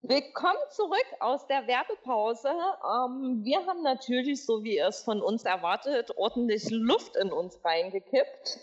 Willkommen 0.08 0.60
zurück 0.70 1.08
aus 1.20 1.48
der 1.48 1.66
Werbepause. 1.66 2.50
Ähm, 2.50 3.44
wir 3.44 3.66
haben 3.66 3.82
natürlich, 3.82 4.46
so 4.46 4.64
wie 4.64 4.76
ihr 4.76 4.88
es 4.88 5.02
von 5.02 5.20
uns 5.20 5.46
erwartet, 5.46 6.16
ordentlich 6.16 6.70
Luft 6.70 7.16
in 7.16 7.32
uns 7.32 7.58
reingekippt. 7.66 8.60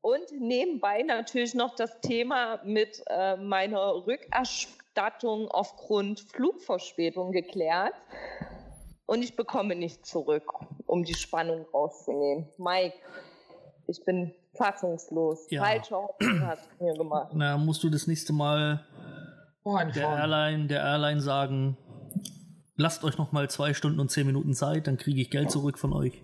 Und 0.00 0.24
nebenbei 0.40 1.02
natürlich 1.02 1.54
noch 1.54 1.76
das 1.76 2.00
Thema 2.00 2.58
mit 2.64 3.00
äh, 3.06 3.36
meiner 3.36 4.04
Rückerstattung 4.08 5.48
aufgrund 5.52 6.18
Flugverspätung 6.18 7.30
geklärt. 7.30 7.94
Und 9.06 9.22
ich 9.22 9.36
bekomme 9.36 9.76
nicht 9.76 10.04
zurück, 10.04 10.52
um 10.86 11.04
die 11.04 11.14
Spannung 11.14 11.64
rauszunehmen. 11.72 12.48
Mike, 12.58 12.96
ich 13.86 14.04
bin 14.04 14.34
fassungslos. 14.56 15.46
Ja. 15.48 15.62
Falsche 15.62 15.96
Hoffnung 15.96 16.40
hast 16.44 16.68
du 16.76 16.84
mir 16.84 16.94
gemacht. 16.94 17.30
Na, 17.34 17.56
musst 17.56 17.84
du 17.84 17.88
das 17.88 18.08
nächste 18.08 18.32
Mal 18.32 18.84
der 19.64 19.72
Voranfahren. 19.72 20.18
Airline, 20.18 20.66
der 20.66 20.82
Airline 20.82 21.20
sagen, 21.20 21.76
lasst 22.76 23.04
euch 23.04 23.18
noch 23.18 23.32
mal 23.32 23.48
zwei 23.50 23.74
Stunden 23.74 24.00
und 24.00 24.10
zehn 24.10 24.26
Minuten 24.26 24.54
Zeit, 24.54 24.86
dann 24.86 24.96
kriege 24.96 25.20
ich 25.20 25.30
Geld 25.30 25.50
zurück 25.50 25.78
von 25.78 25.92
euch. 25.92 26.22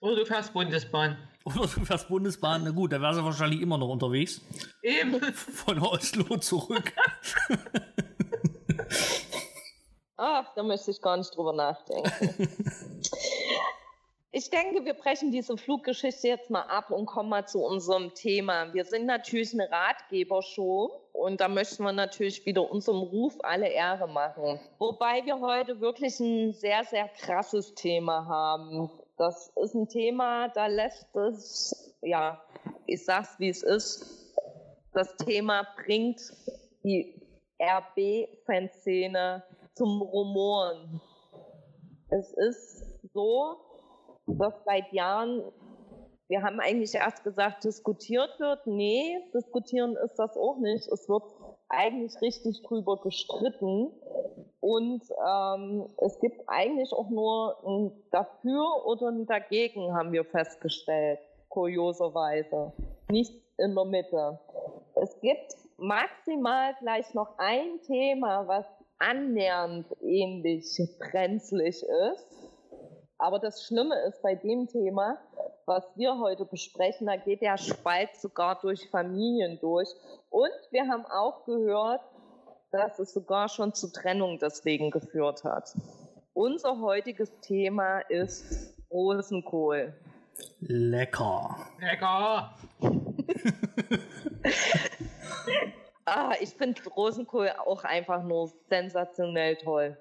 Oder 0.00 0.16
du 0.16 0.26
fährst 0.26 0.52
Bundesbahn. 0.52 1.16
Oder 1.44 1.60
du 1.60 1.84
fährst 1.84 2.08
Bundesbahn, 2.08 2.62
na 2.64 2.70
gut, 2.70 2.92
da 2.92 3.00
wäre 3.00 3.14
sie 3.14 3.24
wahrscheinlich 3.24 3.60
immer 3.60 3.78
noch 3.78 3.88
unterwegs. 3.88 4.40
Eben. 4.82 5.20
Von 5.32 5.78
Oslo 5.78 6.36
zurück. 6.36 6.92
Ach, 10.16 10.44
da 10.54 10.62
möchte 10.62 10.90
ich 10.90 11.00
gar 11.00 11.16
nicht 11.16 11.34
drüber 11.34 11.54
nachdenken. 11.54 12.50
Ich 14.32 14.48
denke, 14.48 14.84
wir 14.84 14.94
brechen 14.94 15.32
diese 15.32 15.56
Fluggeschichte 15.56 16.28
jetzt 16.28 16.50
mal 16.50 16.62
ab 16.62 16.92
und 16.92 17.06
kommen 17.06 17.30
mal 17.30 17.48
zu 17.48 17.64
unserem 17.64 18.14
Thema. 18.14 18.72
Wir 18.72 18.84
sind 18.84 19.06
natürlich 19.06 19.52
eine 19.52 19.68
Ratgebershow 19.68 21.00
und 21.12 21.40
da 21.40 21.48
möchten 21.48 21.82
wir 21.82 21.90
natürlich 21.90 22.46
wieder 22.46 22.70
unserem 22.70 23.00
Ruf 23.00 23.36
alle 23.40 23.68
Ehre 23.68 24.06
machen. 24.06 24.60
Wobei 24.78 25.24
wir 25.24 25.40
heute 25.40 25.80
wirklich 25.80 26.20
ein 26.20 26.52
sehr, 26.52 26.84
sehr 26.84 27.08
krasses 27.08 27.74
Thema 27.74 28.24
haben. 28.26 28.88
Das 29.16 29.52
ist 29.56 29.74
ein 29.74 29.88
Thema, 29.88 30.46
da 30.48 30.68
lässt 30.68 31.12
es, 31.16 31.96
ja, 32.00 32.40
ich 32.86 33.04
sag's 33.04 33.34
wie 33.38 33.48
es 33.48 33.64
ist. 33.64 34.32
Das 34.92 35.16
Thema 35.16 35.66
bringt 35.84 36.20
die 36.84 37.20
RB-Fanszene 37.60 39.42
zum 39.74 40.02
Rumoren. 40.02 41.00
Es 42.10 42.32
ist 42.32 43.00
so, 43.12 43.56
dass 44.38 44.54
seit 44.64 44.92
Jahren, 44.92 45.42
wir 46.28 46.42
haben 46.42 46.60
eigentlich 46.60 46.94
erst 46.94 47.24
gesagt, 47.24 47.64
diskutiert 47.64 48.38
wird. 48.38 48.66
Nee, 48.66 49.18
diskutieren 49.34 49.96
ist 50.04 50.16
das 50.16 50.36
auch 50.36 50.58
nicht. 50.58 50.86
Es 50.88 51.08
wird 51.08 51.24
eigentlich 51.68 52.20
richtig 52.20 52.62
drüber 52.62 53.00
gestritten, 53.00 53.92
Und 54.60 55.02
ähm, 55.26 55.86
es 55.98 56.18
gibt 56.20 56.42
eigentlich 56.46 56.92
auch 56.92 57.08
nur 57.08 57.56
ein 57.66 57.92
Dafür 58.10 58.84
oder 58.84 59.08
ein 59.08 59.26
Dagegen, 59.26 59.94
haben 59.94 60.12
wir 60.12 60.24
festgestellt, 60.24 61.18
kurioserweise. 61.48 62.72
Nicht 63.10 63.32
in 63.56 63.74
der 63.74 63.84
Mitte. 63.84 64.38
Es 64.96 65.18
gibt 65.20 65.54
maximal 65.78 66.74
gleich 66.80 67.14
noch 67.14 67.38
ein 67.38 67.80
Thema, 67.86 68.46
was 68.46 68.66
annähernd 68.98 69.86
ähnlich 70.02 70.78
brenzlig 70.98 71.82
ist. 71.82 72.39
Aber 73.20 73.38
das 73.38 73.62
Schlimme 73.62 73.96
ist 74.08 74.22
bei 74.22 74.34
dem 74.34 74.66
Thema, 74.66 75.18
was 75.66 75.84
wir 75.94 76.18
heute 76.18 76.46
besprechen, 76.46 77.06
da 77.06 77.16
geht 77.16 77.42
der 77.42 77.58
Spalt 77.58 78.16
sogar 78.16 78.58
durch 78.62 78.88
Familien 78.88 79.58
durch. 79.60 79.90
Und 80.30 80.50
wir 80.70 80.88
haben 80.88 81.04
auch 81.04 81.44
gehört, 81.44 82.00
dass 82.72 82.98
es 82.98 83.12
sogar 83.12 83.50
schon 83.50 83.74
zu 83.74 83.92
Trennung 83.92 84.38
deswegen 84.38 84.90
geführt 84.90 85.44
hat. 85.44 85.76
Unser 86.32 86.80
heutiges 86.80 87.30
Thema 87.40 88.00
ist 88.08 88.74
Rosenkohl. 88.90 89.92
Lecker. 90.60 91.58
Lecker. 91.78 92.56
ah, 96.06 96.32
ich 96.40 96.54
finde 96.54 96.80
Rosenkohl 96.88 97.50
auch 97.66 97.84
einfach 97.84 98.22
nur 98.22 98.50
sensationell 98.70 99.56
toll. 99.56 99.98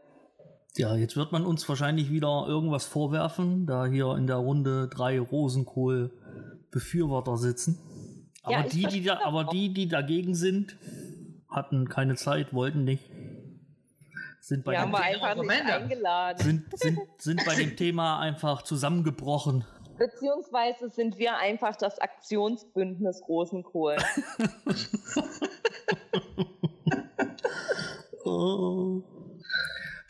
Ja, 0.79 0.95
jetzt 0.95 1.15
wird 1.17 1.33
man 1.33 1.45
uns 1.45 1.67
wahrscheinlich 1.67 2.09
wieder 2.09 2.45
irgendwas 2.47 2.85
vorwerfen, 2.85 3.65
da 3.65 3.85
hier 3.85 4.15
in 4.15 4.27
der 4.27 4.37
Runde 4.37 4.87
drei 4.87 5.19
Rosenkohl-Befürworter 5.19 7.35
sitzen. 7.35 8.29
Aber, 8.43 8.53
ja, 8.53 8.63
die, 8.63 8.83
die 8.83 9.03
da, 9.03 9.19
aber 9.25 9.43
die, 9.43 9.73
die 9.73 9.89
dagegen 9.89 10.35
sind, 10.35 10.77
hatten 11.49 11.89
keine 11.89 12.15
Zeit, 12.15 12.53
wollten 12.53 12.85
nicht. 12.85 13.03
Sind 14.39 14.63
bei, 14.63 14.77
dem, 14.77 14.95
eingeladen. 14.95 16.41
Sind, 16.41 16.79
sind, 16.79 16.97
sind 17.17 17.43
bei 17.45 17.55
dem 17.55 17.75
Thema 17.75 18.21
einfach 18.21 18.61
zusammengebrochen. 18.61 19.65
Beziehungsweise 19.97 20.91
sind 20.91 21.17
wir 21.17 21.35
einfach 21.35 21.75
das 21.75 21.99
Aktionsbündnis 21.99 23.21
Rosenkohl. 23.27 23.97
oh. 28.23 29.03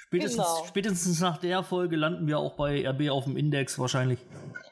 Spätestens, 0.09 0.43
genau. 0.43 0.65
spätestens 0.65 1.19
nach 1.19 1.37
der 1.37 1.61
Folge 1.61 1.95
landen 1.95 2.25
wir 2.25 2.39
auch 2.39 2.53
bei 2.53 2.83
RB 2.83 3.11
auf 3.11 3.25
dem 3.25 3.37
Index 3.37 3.77
wahrscheinlich. 3.77 4.17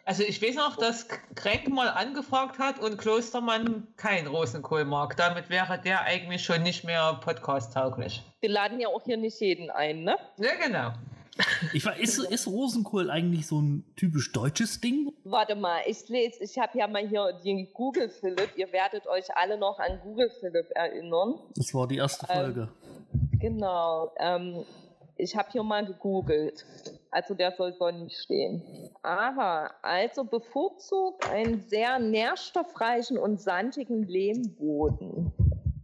Also 0.03 0.24
ich 0.24 0.41
weiß 0.41 0.56
noch, 0.56 0.77
dass 0.77 1.08
Kränk 1.36 1.67
mal 1.67 1.89
angefragt 1.89 2.58
hat 2.58 2.79
und 2.79 2.98
Klostermann 2.98 3.86
kein 3.98 4.25
Rosenkohl 4.25 4.84
mag. 4.84 5.15
Damit 5.15 5.51
wäre 5.51 5.79
der 5.79 6.01
eigentlich 6.06 6.44
schon 6.44 6.63
nicht 6.63 6.86
mehr 6.86 7.20
podcast-tauglich. 7.24 8.24
Wir 8.39 8.50
laden 8.50 8.79
ja 8.79 8.88
auch 8.88 9.03
hier 9.03 9.17
nicht 9.17 9.39
jeden 9.39 9.70
ein, 9.70 10.03
ne? 10.03 10.17
Ja, 10.39 10.56
genau. 10.56 10.94
Ich 11.72 11.86
war, 11.86 11.96
ist, 12.00 12.17
ist 12.17 12.48
Rosenkohl 12.48 13.12
eigentlich 13.12 13.46
so 13.46 13.62
ein 13.62 13.86
typisch 13.96 14.32
deutsches 14.32 14.82
Ding? 14.82 15.13
Warte 15.24 15.53
mal, 15.53 15.82
ich 15.86 16.10
lese, 16.10 16.44
ich 16.44 16.58
habe 16.58 16.79
ja 16.79 16.88
mal 16.88 17.08
hier 17.08 17.34
den 17.46 17.72
Google 17.74 18.10
Philipp. 18.10 18.53
Ihr 18.56 18.72
werdet 18.72 19.06
euch 19.06 19.25
alle 19.36 19.56
noch 19.60 19.77
an 19.77 20.00
Google 20.01 20.32
Philipp 20.39 20.72
erinnern. 20.74 21.36
Das 21.56 21.75
war 21.75 21.88
die 21.88 21.98
erste 21.98 22.25
Folge. 22.25 22.70
Ähm, 23.13 23.39
genau. 23.39 24.12
Ähm, 24.17 24.65
ich 25.18 25.36
habe 25.36 25.50
hier 25.52 25.64
mal 25.64 25.86
gegoogelt. 25.86 26.66
Also 27.12 27.34
der 27.34 27.52
soll 27.52 27.74
sonnig 27.74 28.18
stehen. 28.18 28.62
Aha, 29.04 29.72
also 29.82 30.24
bevorzugt 30.24 31.30
einen 31.30 31.62
sehr 31.68 32.00
nährstoffreichen 32.00 33.18
und 33.18 33.42
sandigen 33.42 34.04
Lehmboden. 34.08 35.32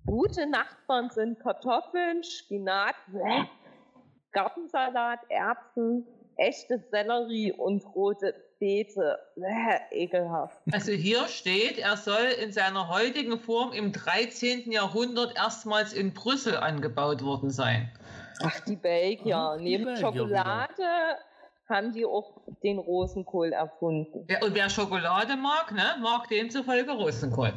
Gute 0.06 0.46
Nachbarn 0.46 1.10
sind 1.10 1.40
Kartoffeln, 1.40 2.24
Spinat, 2.24 2.96
Gartensalat, 4.32 5.20
Erbsen, 5.30 6.06
echte 6.38 6.80
Sellerie 6.92 7.52
und 7.54 7.84
rote 7.96 8.36
Beete. 8.60 9.18
ekelhaft. 9.92 10.58
Also 10.72 10.92
hier 10.92 11.28
steht, 11.28 11.78
er 11.78 11.98
soll 11.98 12.28
in 12.42 12.52
seiner 12.52 12.88
heutigen 12.88 13.38
Form 13.38 13.74
im 13.74 13.92
13. 13.92 14.72
Jahrhundert 14.72 15.36
erstmals 15.36 15.94
in 15.94 16.14
Brüssel 16.14 16.56
angebaut 16.58 17.24
worden 17.24 17.50
sein. 17.50 17.92
Ach, 18.42 18.60
die 18.62 18.76
Belgier. 18.76 19.38
Ach, 19.38 19.58
die 19.58 19.64
Neben 19.64 19.86
Belgier 19.86 20.02
Schokolade 20.02 20.74
wieder. 20.78 21.18
haben 21.70 21.94
die 21.94 22.06
auch 22.06 22.42
den 22.64 22.80
Rosenkohl 22.80 23.54
erfunden. 23.54 24.26
Und 24.42 24.56
wer 24.56 24.70
Schokolade 24.70 25.36
mag, 25.36 25.72
ne, 25.72 25.96
mag 26.02 26.28
demzufolge 26.28 26.92
Rosenkohl. 26.92 27.54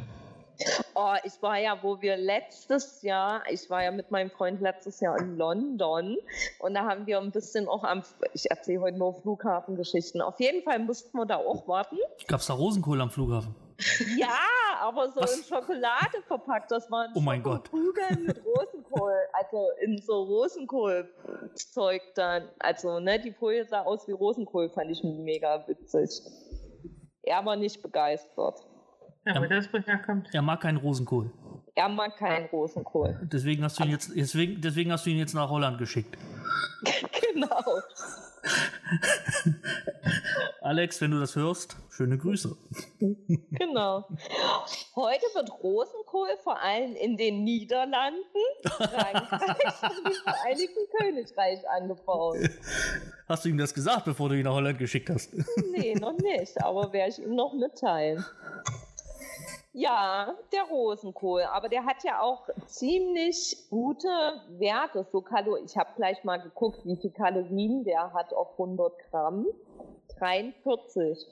Oh, 0.95 1.13
ich 1.23 1.39
war 1.41 1.57
ja, 1.59 1.77
wo 1.83 2.01
wir 2.01 2.17
letztes 2.17 3.03
Jahr, 3.03 3.43
ich 3.49 3.69
war 3.69 3.83
ja 3.83 3.91
mit 3.91 4.09
meinem 4.09 4.31
Freund 4.31 4.59
letztes 4.59 4.99
Jahr 4.99 5.19
in 5.19 5.37
London 5.37 6.17
und 6.59 6.73
da 6.73 6.85
haben 6.85 7.05
wir 7.05 7.19
ein 7.19 7.29
bisschen 7.31 7.67
auch 7.67 7.83
am, 7.83 8.01
ich 8.33 8.49
erzähle 8.49 8.81
heute 8.81 8.97
nur 8.97 9.13
Flughafengeschichten. 9.21 10.19
Auf 10.19 10.39
jeden 10.39 10.63
Fall 10.63 10.79
mussten 10.79 11.15
wir 11.15 11.27
da 11.27 11.35
auch 11.37 11.67
warten. 11.67 11.97
Gab 12.27 12.39
es 12.39 12.47
da 12.47 12.53
Rosenkohl 12.53 12.99
am 13.01 13.11
Flughafen? 13.11 13.53
Ja, 14.17 14.39
aber 14.81 15.11
so 15.11 15.21
Was? 15.21 15.37
in 15.37 15.43
Schokolade 15.43 16.21
verpackt. 16.27 16.71
Das 16.71 16.89
waren 16.89 17.11
oh 17.13 17.19
mein 17.19 17.43
Gott. 17.43 17.69
Kugeln 17.69 18.25
mit 18.25 18.41
Rosenkohl. 18.43 19.13
Also 19.33 19.67
in 19.81 19.97
so 19.99 20.23
Rosenkohlzeug 20.23 22.01
dann. 22.15 22.49
Also, 22.59 22.99
ne, 22.99 23.19
die 23.19 23.31
Folie 23.31 23.65
sah 23.65 23.81
aus 23.81 24.07
wie 24.07 24.13
Rosenkohl, 24.13 24.69
fand 24.69 24.91
ich 24.91 25.03
mega 25.03 25.67
witzig. 25.67 26.09
Er 27.23 27.45
war 27.45 27.55
nicht 27.55 27.81
begeistert. 27.81 28.65
Ja, 29.25 29.41
wo 29.41 29.45
das 29.45 29.67
herkommt. 29.85 30.29
Er 30.33 30.41
mag 30.41 30.61
keinen 30.61 30.77
Rosenkohl. 30.77 31.31
Er 31.75 31.89
mag 31.89 32.15
keinen 32.17 32.45
Rosenkohl. 32.47 33.19
Deswegen 33.23 33.63
hast 33.63 33.77
du 33.77 33.83
ihn 33.83 33.91
jetzt, 33.91 34.11
deswegen, 34.15 34.61
deswegen 34.61 34.91
hast 34.91 35.05
du 35.05 35.09
ihn 35.09 35.17
jetzt 35.17 35.33
nach 35.33 35.49
Holland 35.49 35.77
geschickt. 35.77 36.17
genau. 37.33 37.63
Alex, 40.61 40.99
wenn 41.01 41.11
du 41.11 41.19
das 41.19 41.35
hörst, 41.35 41.77
schöne 41.89 42.17
Grüße. 42.17 42.55
Genau. 42.99 44.07
Heute 44.95 45.25
wird 45.33 45.51
Rosenkohl 45.63 46.29
vor 46.43 46.61
allem 46.61 46.95
in 46.95 47.17
den 47.17 47.43
Niederlanden, 47.43 48.21
Frankreich 48.63 49.83
und 49.83 50.07
im 50.07 50.13
Vereinigten 50.23 50.79
Königreich 50.97 51.59
angebaut. 51.69 52.37
Hast 53.27 53.45
du 53.45 53.49
ihm 53.49 53.57
das 53.57 53.73
gesagt, 53.73 54.05
bevor 54.05 54.29
du 54.29 54.35
ihn 54.35 54.43
nach 54.43 54.53
Holland 54.53 54.79
geschickt 54.79 55.09
hast? 55.09 55.33
Nee, 55.71 55.95
noch 55.95 56.17
nicht, 56.17 56.61
aber 56.61 56.91
werde 56.93 57.11
ich 57.11 57.19
ihm 57.19 57.35
noch 57.35 57.53
mitteilen. 57.53 58.25
Ja, 59.77 60.33
der 60.51 60.63
Rosenkohl, 60.63 61.43
aber 61.43 61.69
der 61.69 61.85
hat 61.85 62.03
ja 62.03 62.19
auch 62.19 62.49
ziemlich 62.65 63.55
gute 63.69 64.07
Werte. 64.57 65.05
So 65.11 65.21
Kalo 65.21 65.55
ich 65.55 65.77
habe 65.77 65.91
gleich 65.95 66.23
mal 66.23 66.37
geguckt, 66.37 66.83
wie 66.83 66.95
viel 66.95 67.11
Kalorien 67.11 67.83
der 67.83 68.11
hat 68.11 68.33
auf 68.33 68.53
100 68.53 68.91
Gramm. 69.11 69.45
43. 70.17 71.27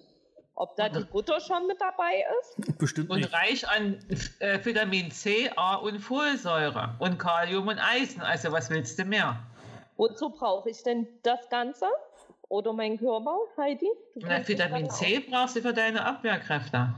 Ob 0.54 0.76
da 0.76 0.90
die 0.90 1.06
Butter 1.06 1.40
schon 1.42 1.66
mit 1.66 1.82
dabei 1.82 2.24
ist? 2.40 2.78
Bestimmt 2.78 3.10
nicht. 3.10 3.26
Und 3.26 3.34
reich 3.34 3.68
an 3.68 3.98
äh, 4.38 4.64
Vitamin 4.64 5.10
C, 5.10 5.50
A 5.56 5.78
und 5.78 5.98
Folsäure 5.98 6.96
und 7.00 7.18
Kalium 7.18 7.68
und 7.68 7.80
Eisen. 7.80 8.22
Also 8.22 8.52
was 8.52 8.70
willst 8.70 9.00
du 9.00 9.06
mehr? 9.06 9.40
Wozu 9.98 10.30
brauche 10.30 10.70
ich 10.70 10.84
denn 10.84 11.08
das 11.24 11.50
Ganze? 11.50 11.88
Oder 12.48 12.74
mein 12.74 13.00
Körper, 13.00 13.40
Heidi? 13.58 13.90
Na, 14.14 14.48
Vitamin 14.48 14.88
C 14.92 15.20
brauchst 15.20 15.56
du 15.56 15.62
für 15.62 15.74
deine 15.74 16.06
Abwehrkräfte. 16.06 16.94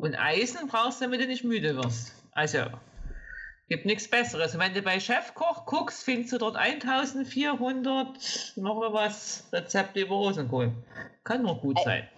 Und 0.00 0.14
Eisen 0.14 0.66
brauchst 0.66 1.00
du, 1.00 1.04
damit 1.04 1.20
du 1.20 1.26
nicht 1.26 1.44
müde 1.44 1.76
wirst. 1.76 2.14
Also, 2.32 2.60
gibt 3.68 3.84
nichts 3.84 4.08
Besseres. 4.08 4.54
Und 4.54 4.60
wenn 4.60 4.72
du 4.72 4.80
bei 4.80 4.98
Chefkoch 4.98 5.66
guckst, 5.66 6.04
findest 6.04 6.32
du 6.32 6.38
dort 6.38 6.56
1400 6.56 8.56
noch 8.56 8.92
was 8.92 9.46
Rezepte 9.52 10.00
über 10.00 10.14
Rosenkohl. 10.14 10.72
Kann 11.22 11.42
nur 11.42 11.56
gut 11.56 11.78
sein. 11.84 12.08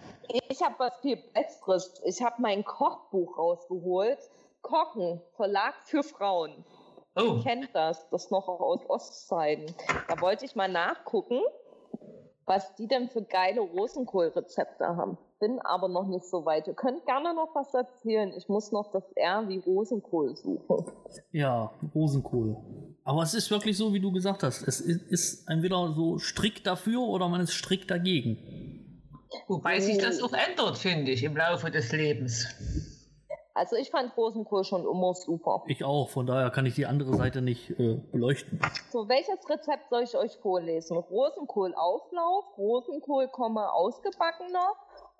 Ich 0.49 0.61
habe 0.61 0.75
was 0.77 0.97
viel 1.01 1.17
Besseres. 1.17 2.01
Ich 2.05 2.21
habe 2.21 2.41
mein 2.41 2.63
Kochbuch 2.63 3.37
rausgeholt. 3.37 4.19
Kochen, 4.61 5.19
Verlag 5.35 5.73
für 5.83 6.03
Frauen. 6.03 6.63
Oh. 7.17 7.35
Ich 7.37 7.43
kennt 7.43 7.69
das, 7.73 8.09
das 8.09 8.31
noch 8.31 8.47
aus 8.47 8.79
Ostzeiten. 8.89 9.75
Da 10.07 10.21
wollte 10.21 10.45
ich 10.45 10.55
mal 10.55 10.69
nachgucken, 10.69 11.41
was 12.45 12.75
die 12.75 12.87
denn 12.87 13.09
für 13.09 13.23
geile 13.23 13.59
Rosenkohlrezepte 13.59 14.87
haben 14.87 15.17
bin 15.43 15.59
aber 15.59 15.89
noch 15.89 16.07
nicht 16.07 16.23
so 16.23 16.45
weit. 16.45 16.67
Ihr 16.67 16.73
könnt 16.73 17.05
gerne 17.05 17.33
noch 17.33 17.53
was 17.53 17.73
erzählen. 17.73 18.31
Ich 18.37 18.47
muss 18.47 18.71
noch 18.71 18.91
das 18.93 19.03
R 19.11 19.43
wie 19.49 19.57
Rosenkohl 19.57 20.37
suchen. 20.37 20.85
Ja, 21.33 21.69
Rosenkohl. 21.93 22.55
Aber 23.03 23.23
es 23.23 23.33
ist 23.33 23.51
wirklich 23.51 23.77
so, 23.77 23.91
wie 23.93 23.99
du 23.99 24.13
gesagt 24.13 24.41
hast. 24.43 24.65
Es 24.65 24.79
ist 24.79 25.49
entweder 25.49 25.93
so 25.93 26.17
strikt 26.17 26.65
dafür 26.65 27.01
oder 27.01 27.27
man 27.27 27.41
ist 27.41 27.51
strikt 27.51 27.91
dagegen. 27.91 29.03
Wobei 29.49 29.81
sich 29.81 29.97
das 29.97 30.23
auch 30.23 30.31
ändert, 30.31 30.77
finde 30.77 31.11
ich, 31.11 31.23
im 31.23 31.35
Laufe 31.35 31.69
des 31.69 31.91
Lebens. 31.91 32.47
Also 33.55 33.75
ich 33.75 33.91
fand 33.91 34.17
Rosenkohl 34.17 34.63
schon 34.63 34.81
immer 34.81 35.13
super. 35.13 35.63
Ich 35.67 35.83
auch, 35.83 36.09
von 36.09 36.25
daher 36.25 36.49
kann 36.49 36.65
ich 36.65 36.73
die 36.73 36.87
andere 36.87 37.15
Seite 37.15 37.41
nicht 37.41 37.69
äh, 37.79 37.99
beleuchten. 38.11 38.59
So, 38.91 39.07
welches 39.07 39.47
Rezept 39.47 39.89
soll 39.89 40.03
ich 40.03 40.17
euch 40.17 40.35
vorlesen? 40.37 40.97
Rosenkohlauflauf, 40.97 42.57
Rosenkohl, 42.57 43.29
ausgebackener, 43.29 44.73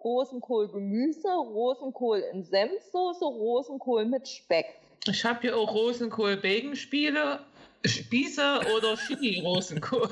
Rosenkohl 0.04 0.68
Gemüse, 0.68 1.30
Rosenkohl 1.30 2.20
in 2.34 2.44
Senfsoße, 2.44 3.26
Rosenkohl 3.26 4.06
mit 4.06 4.28
Speck. 4.28 4.66
Ich 5.08 5.24
habe 5.24 5.42
hier 5.42 5.58
auch 5.58 5.74
Rosenkohl 5.74 6.38
Begenspiele 6.38 7.40
Spieße 7.86 8.62
oder 8.78 8.96
Chili-Rosenkohl. 8.96 10.10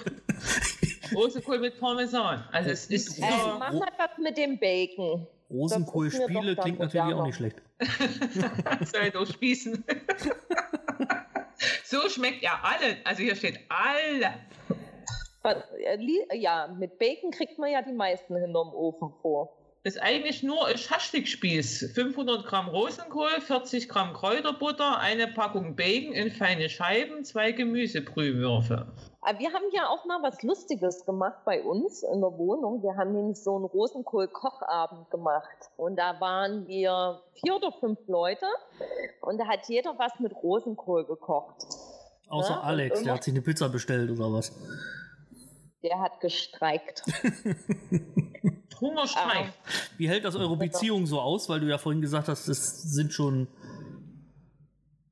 Rosenkohl 1.15 1.59
mit 1.59 1.79
Parmesan. 1.79 2.43
Also 2.51 2.69
es 2.69 2.87
ist 2.87 3.17
äh, 3.19 3.21
mach 3.21 3.71
mal 3.71 3.91
was 3.97 4.17
mit 4.17 4.37
dem 4.37 4.57
Bacon. 4.57 5.27
Rosenkohl-Spiele 5.49 6.55
klingt 6.55 6.79
natürlich 6.79 7.13
auch 7.13 7.25
nicht 7.25 7.35
schlecht. 7.35 7.61
Soll 8.91 9.11
doch 9.11 9.25
spießen. 9.25 9.83
so 11.83 12.09
schmeckt 12.09 12.41
ja 12.41 12.61
alle. 12.63 12.97
Also 13.03 13.23
hier 13.23 13.35
steht 13.35 13.59
alle. 13.69 14.33
Äh, 15.43 16.37
ja, 16.37 16.67
mit 16.67 16.97
Bacon 16.99 17.31
kriegt 17.31 17.57
man 17.57 17.71
ja 17.71 17.81
die 17.81 17.93
meisten 17.93 18.35
hinterm 18.35 18.73
Ofen 18.73 19.13
vor 19.21 19.60
ist 19.83 19.99
eigentlich 19.99 20.43
nur 20.43 20.67
ein 20.67 20.77
Schaschlikspieß. 20.77 21.91
500 21.95 22.45
Gramm 22.45 22.67
Rosenkohl, 22.67 23.41
40 23.41 23.89
Gramm 23.89 24.13
Kräuterbutter, 24.13 24.99
eine 24.99 25.27
Packung 25.27 25.75
Bacon 25.75 26.13
in 26.13 26.29
feine 26.29 26.69
Scheiben, 26.69 27.23
zwei 27.23 27.51
Gemüsebrühwürfe. 27.51 28.93
Wir 29.37 29.53
haben 29.53 29.65
ja 29.73 29.87
auch 29.87 30.05
mal 30.05 30.21
was 30.21 30.41
Lustiges 30.43 31.05
gemacht 31.05 31.39
bei 31.45 31.63
uns 31.63 32.03
in 32.03 32.21
der 32.21 32.37
Wohnung. 32.37 32.83
Wir 32.83 32.95
haben 32.95 33.13
nämlich 33.13 33.41
so 33.41 33.55
einen 33.55 33.65
Rosenkohl-Kochabend 33.65 35.09
gemacht. 35.09 35.69
Und 35.77 35.95
da 35.95 36.19
waren 36.19 36.67
wir 36.67 37.21
vier 37.33 37.55
oder 37.55 37.71
fünf 37.71 37.99
Leute 38.07 38.45
und 39.21 39.39
da 39.39 39.47
hat 39.47 39.67
jeder 39.67 39.97
was 39.97 40.11
mit 40.19 40.33
Rosenkohl 40.33 41.05
gekocht. 41.05 41.65
Außer 42.29 42.55
ne? 42.55 42.63
Alex, 42.63 43.03
der 43.03 43.13
hat 43.13 43.23
sich 43.23 43.33
eine 43.33 43.41
Pizza 43.41 43.67
bestellt 43.69 44.11
oder 44.11 44.31
was? 44.31 44.51
Der 45.83 45.99
hat 45.99 46.19
gestreikt. 46.19 47.03
Hungerstreik. 48.81 49.47
Ah. 49.47 49.69
Wie 49.97 50.09
hält 50.09 50.25
das 50.25 50.35
eure 50.35 50.57
Beziehung 50.57 51.05
so 51.05 51.21
aus? 51.21 51.47
Weil 51.47 51.59
du 51.59 51.67
ja 51.67 51.77
vorhin 51.77 52.01
gesagt 52.01 52.27
hast, 52.27 52.47
es 52.47 52.81
sind 52.81 53.13
schon. 53.13 53.47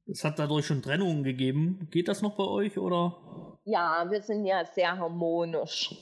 Es 0.07 0.23
hat 0.23 0.39
dadurch 0.39 0.65
schon 0.65 0.81
Trennungen 0.81 1.23
gegeben. 1.23 1.87
Geht 1.91 2.07
das 2.07 2.23
noch 2.23 2.35
bei 2.35 2.43
euch 2.43 2.79
oder? 2.79 3.15
Ja, 3.65 4.09
wir 4.09 4.23
sind 4.23 4.45
ja 4.45 4.65
sehr 4.65 4.97
harmonisch. 4.97 5.95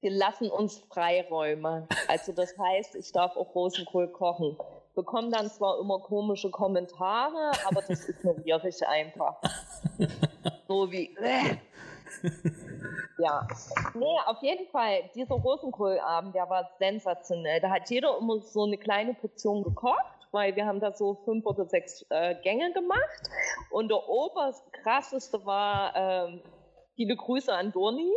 Wir 0.00 0.10
lassen 0.10 0.50
uns 0.50 0.78
Freiräume. 0.92 1.86
Also 2.08 2.32
das 2.32 2.58
heißt, 2.58 2.96
ich 2.96 3.12
darf 3.12 3.36
auch 3.36 3.54
Rosenkohl 3.54 4.08
kochen. 4.08 4.56
Bekomme 4.96 5.30
dann 5.30 5.48
zwar 5.48 5.78
immer 5.78 6.00
komische 6.00 6.50
Kommentare, 6.50 7.52
aber 7.66 7.82
das 7.86 8.08
ignoriere 8.08 8.68
ich 8.68 8.84
einfach. 8.86 9.40
so 10.66 10.90
wie. 10.90 11.14
Äh, 11.16 11.56
ja. 13.18 13.46
Nee, 13.94 14.16
auf 14.26 14.42
jeden 14.42 14.66
Fall, 14.68 15.10
dieser 15.14 15.34
Rosenkohlabend, 15.34 16.34
der 16.34 16.48
war 16.48 16.70
sensationell. 16.78 17.60
Da 17.60 17.70
hat 17.70 17.90
jeder 17.90 18.18
immer 18.18 18.40
so 18.40 18.64
eine 18.64 18.78
kleine 18.78 19.14
Portion 19.14 19.62
gekocht, 19.62 20.28
weil 20.32 20.56
wir 20.56 20.66
haben 20.66 20.80
da 20.80 20.92
so 20.92 21.14
fünf 21.24 21.44
oder 21.46 21.66
sechs 21.66 22.04
äh, 22.10 22.34
Gänge 22.42 22.72
gemacht. 22.72 23.30
Und 23.70 23.88
der 23.88 24.08
oberkrasseste 24.08 25.44
war, 25.44 25.96
äh, 25.96 26.38
viele 26.94 27.16
Grüße 27.16 27.52
an 27.52 27.72
Dorni, 27.72 28.12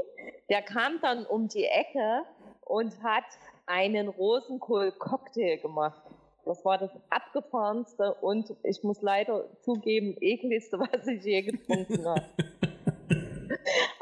der 0.50 0.62
kam 0.62 1.00
dann 1.02 1.26
um 1.26 1.48
die 1.48 1.66
Ecke 1.66 2.24
und 2.62 3.02
hat 3.04 3.24
einen 3.66 4.10
Rosenkohl-Cocktail 4.10 5.58
gemacht. 5.58 6.02
Das 6.46 6.66
war 6.66 6.78
das 6.78 6.92
abgefahrenste 7.10 8.14
und 8.16 8.54
ich 8.64 8.84
muss 8.84 9.02
leider 9.02 9.46
zugeben, 9.62 10.18
ekligste, 10.20 10.80
was 10.92 11.08
ich 11.08 11.24
je 11.24 11.42
getrunken 11.44 12.06
habe. 12.06 12.26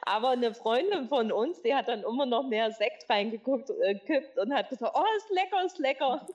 Aber 0.04 0.30
eine 0.30 0.54
Freundin 0.54 1.08
von 1.08 1.32
uns, 1.32 1.62
die 1.62 1.74
hat 1.74 1.88
dann 1.88 2.04
immer 2.04 2.26
noch 2.26 2.48
mehr 2.48 2.72
Sekt 2.72 3.10
reingeguckt, 3.10 3.70
äh, 3.70 3.96
kippt 3.96 4.38
und 4.38 4.54
hat 4.54 4.70
gesagt, 4.70 4.94
oh, 4.96 5.04
ist 5.18 5.30
lecker, 5.30 5.66
ist 5.66 5.80
lecker. 5.80 6.28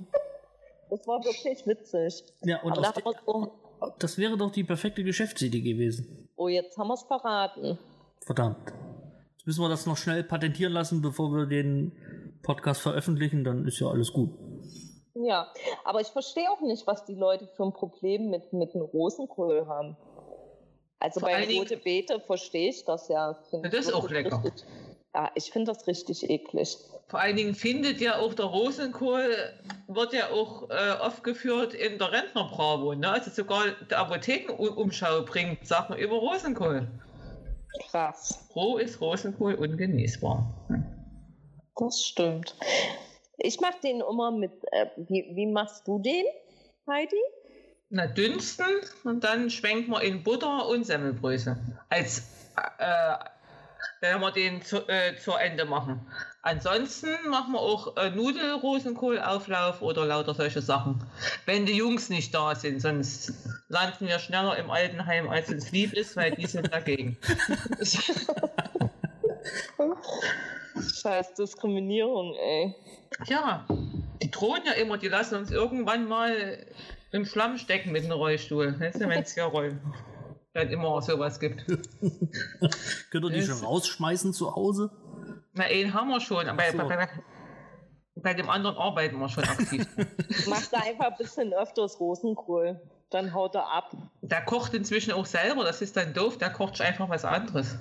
Das 0.90 1.06
war 1.06 1.24
wirklich 1.24 1.66
witzig. 1.66 2.24
Ja, 2.42 2.62
und 2.62 2.76
da 2.76 2.92
so, 3.26 3.52
das 3.98 4.18
wäre 4.18 4.36
doch 4.36 4.50
die 4.50 4.64
perfekte 4.64 5.02
Geschäftsidee 5.02 5.60
gewesen. 5.60 6.28
Oh, 6.36 6.48
jetzt 6.48 6.78
haben 6.78 6.88
wir 6.88 6.94
es 6.94 7.02
verraten. 7.02 7.78
Verdammt. 8.24 8.72
Jetzt 9.36 9.46
müssen 9.46 9.62
wir 9.62 9.68
das 9.68 9.86
noch 9.86 9.96
schnell 9.96 10.24
patentieren 10.24 10.72
lassen, 10.72 11.02
bevor 11.02 11.30
wir 11.32 11.46
den 11.46 11.92
Podcast 12.42 12.80
veröffentlichen, 12.80 13.44
dann 13.44 13.66
ist 13.66 13.80
ja 13.80 13.88
alles 13.88 14.12
gut. 14.12 14.30
Ja, 15.14 15.48
aber 15.84 16.00
ich 16.00 16.08
verstehe 16.08 16.50
auch 16.50 16.60
nicht, 16.60 16.86
was 16.86 17.04
die 17.04 17.14
Leute 17.14 17.46
für 17.56 17.64
ein 17.64 17.72
Problem 17.72 18.28
mit, 18.28 18.52
mit 18.52 18.74
dem 18.74 18.82
Rosenkohl 18.82 19.66
haben. 19.66 19.96
Also 20.98 21.20
Vor 21.20 21.28
bei 21.28 21.46
rote 21.58 21.76
Beete 21.76 22.20
verstehe 22.20 22.70
ich 22.70 22.84
das 22.84 23.08
ja. 23.08 23.38
Das 23.62 23.74
ist 23.74 23.92
auch 23.92 24.08
lecker. 24.08 24.42
Richtig, 24.42 24.64
ja, 25.14 25.30
ich 25.34 25.50
finde 25.50 25.72
das 25.72 25.86
richtig 25.86 26.28
eklig. 26.28 26.76
Vor 27.08 27.20
allen 27.20 27.36
Dingen 27.36 27.54
findet 27.54 28.00
ja 28.00 28.18
auch 28.18 28.34
der 28.34 28.46
Rosenkohl, 28.46 29.34
wird 29.88 30.12
ja 30.12 30.30
auch 30.30 30.68
äh, 30.68 31.00
oft 31.00 31.22
geführt 31.24 31.72
in 31.72 31.98
der 31.98 32.12
Rentnerbravo. 32.12 32.94
Ne? 32.94 33.10
Also 33.10 33.30
sogar 33.30 33.64
der 33.88 33.98
Apothekenumschau 34.00 35.22
bringt 35.22 35.66
Sachen 35.66 35.96
über 35.96 36.16
Rosenkohl. 36.16 36.88
Krass. 37.90 38.46
Roh 38.54 38.78
ist 38.78 39.00
Rosenkohl 39.00 39.54
ungenießbar. 39.54 40.52
Das 41.76 42.02
stimmt. 42.02 42.54
Ich 43.38 43.60
mache 43.60 43.80
den 43.82 44.00
immer 44.00 44.30
mit, 44.30 44.52
äh, 44.72 44.86
wie, 44.96 45.30
wie 45.34 45.46
machst 45.46 45.86
du 45.86 45.98
den, 45.98 46.24
Heidi? 46.88 47.16
Na, 47.88 48.06
dünsten 48.06 48.66
und 49.04 49.22
dann 49.22 49.50
schwenken 49.50 49.92
wir 49.92 50.02
in 50.02 50.22
Butter 50.22 50.66
und 50.66 50.84
Semmelbrösel. 50.84 51.56
Als 51.88 52.22
äh, 52.78 53.14
wenn 54.00 54.20
wir 54.20 54.30
den 54.30 54.62
zu, 54.62 54.88
äh, 54.88 55.16
zu 55.16 55.32
Ende 55.32 55.64
machen. 55.64 56.06
Ansonsten 56.42 57.08
machen 57.28 57.52
wir 57.52 57.60
auch 57.60 57.96
äh, 57.96 58.10
Nudelrosenkohlauflauf 58.10 59.82
oder 59.82 60.04
lauter 60.04 60.34
solche 60.34 60.62
Sachen. 60.62 61.02
Wenn 61.44 61.66
die 61.66 61.76
Jungs 61.76 62.08
nicht 62.08 62.34
da 62.34 62.54
sind, 62.54 62.80
sonst 62.80 63.32
landen 63.68 64.06
wir 64.06 64.18
schneller 64.18 64.56
im 64.56 64.70
Altenheim, 64.70 65.28
als 65.28 65.48
uns 65.50 65.72
lieb 65.72 65.92
ist, 65.92 66.16
weil 66.16 66.32
die 66.32 66.46
sind 66.46 66.72
dagegen. 66.72 67.18
Scheiß 70.94 71.34
Diskriminierung, 71.34 72.34
ey. 72.34 72.74
Ja, 73.26 73.66
die 74.22 74.30
drohen 74.30 74.62
ja 74.64 74.72
immer, 74.72 74.98
die 74.98 75.08
lassen 75.08 75.36
uns 75.36 75.50
irgendwann 75.50 76.06
mal 76.06 76.58
im 77.16 77.24
Schlamm 77.24 77.58
stecken 77.58 77.90
mit 77.92 78.04
einem 78.04 78.12
Rollstuhl. 78.12 78.78
Weißt 78.78 79.00
du, 79.00 79.08
wenn 79.08 79.22
es 79.22 79.34
ja 79.34 79.46
rollen. 79.46 79.80
Wenn 80.52 80.70
immer 80.70 81.02
sowas 81.02 81.40
gibt. 81.40 81.66
Könnt 83.10 83.24
ihr 83.24 83.30
die 83.30 83.42
schon 83.42 83.58
rausschmeißen 83.58 84.32
zu 84.32 84.54
Hause? 84.54 84.90
Na, 85.52 85.64
einen 85.64 85.92
haben 85.92 86.08
wir 86.08 86.20
schon, 86.20 86.48
aber 86.48 86.62
so. 86.70 86.78
bei, 86.78 87.08
bei, 88.14 88.34
dem 88.34 88.48
anderen 88.48 88.76
arbeiten 88.76 89.18
wir 89.18 89.28
schon 89.28 89.44
aktiv. 89.44 89.86
Macht 90.46 90.72
da 90.72 90.78
einfach 90.78 91.06
ein 91.06 91.16
bisschen 91.18 91.52
öfters 91.52 91.98
Rosenkohl. 91.98 92.80
Dann 93.10 93.34
haut 93.34 93.54
er 93.54 93.70
ab. 93.70 93.92
Der 94.22 94.44
kocht 94.44 94.74
inzwischen 94.74 95.12
auch 95.12 95.26
selber, 95.26 95.64
das 95.64 95.80
ist 95.80 95.96
dann 95.96 96.12
doof, 96.12 96.38
der 96.38 96.50
kocht 96.50 96.80
einfach 96.80 97.08
was 97.08 97.24
anderes. 97.24 97.76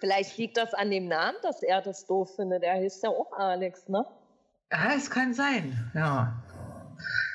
Vielleicht 0.00 0.36
liegt 0.36 0.56
das 0.56 0.74
an 0.74 0.90
dem 0.90 1.08
Namen, 1.08 1.38
dass 1.42 1.62
er 1.62 1.80
das 1.80 2.06
doof 2.06 2.36
findet. 2.36 2.62
Er 2.62 2.74
heißt 2.74 3.02
ja 3.02 3.10
auch 3.10 3.32
Alex, 3.32 3.88
ne? 3.88 4.04
Ja, 4.70 4.92
es 4.94 5.08
kann 5.08 5.32
sein, 5.32 5.90
ja. 5.94 6.42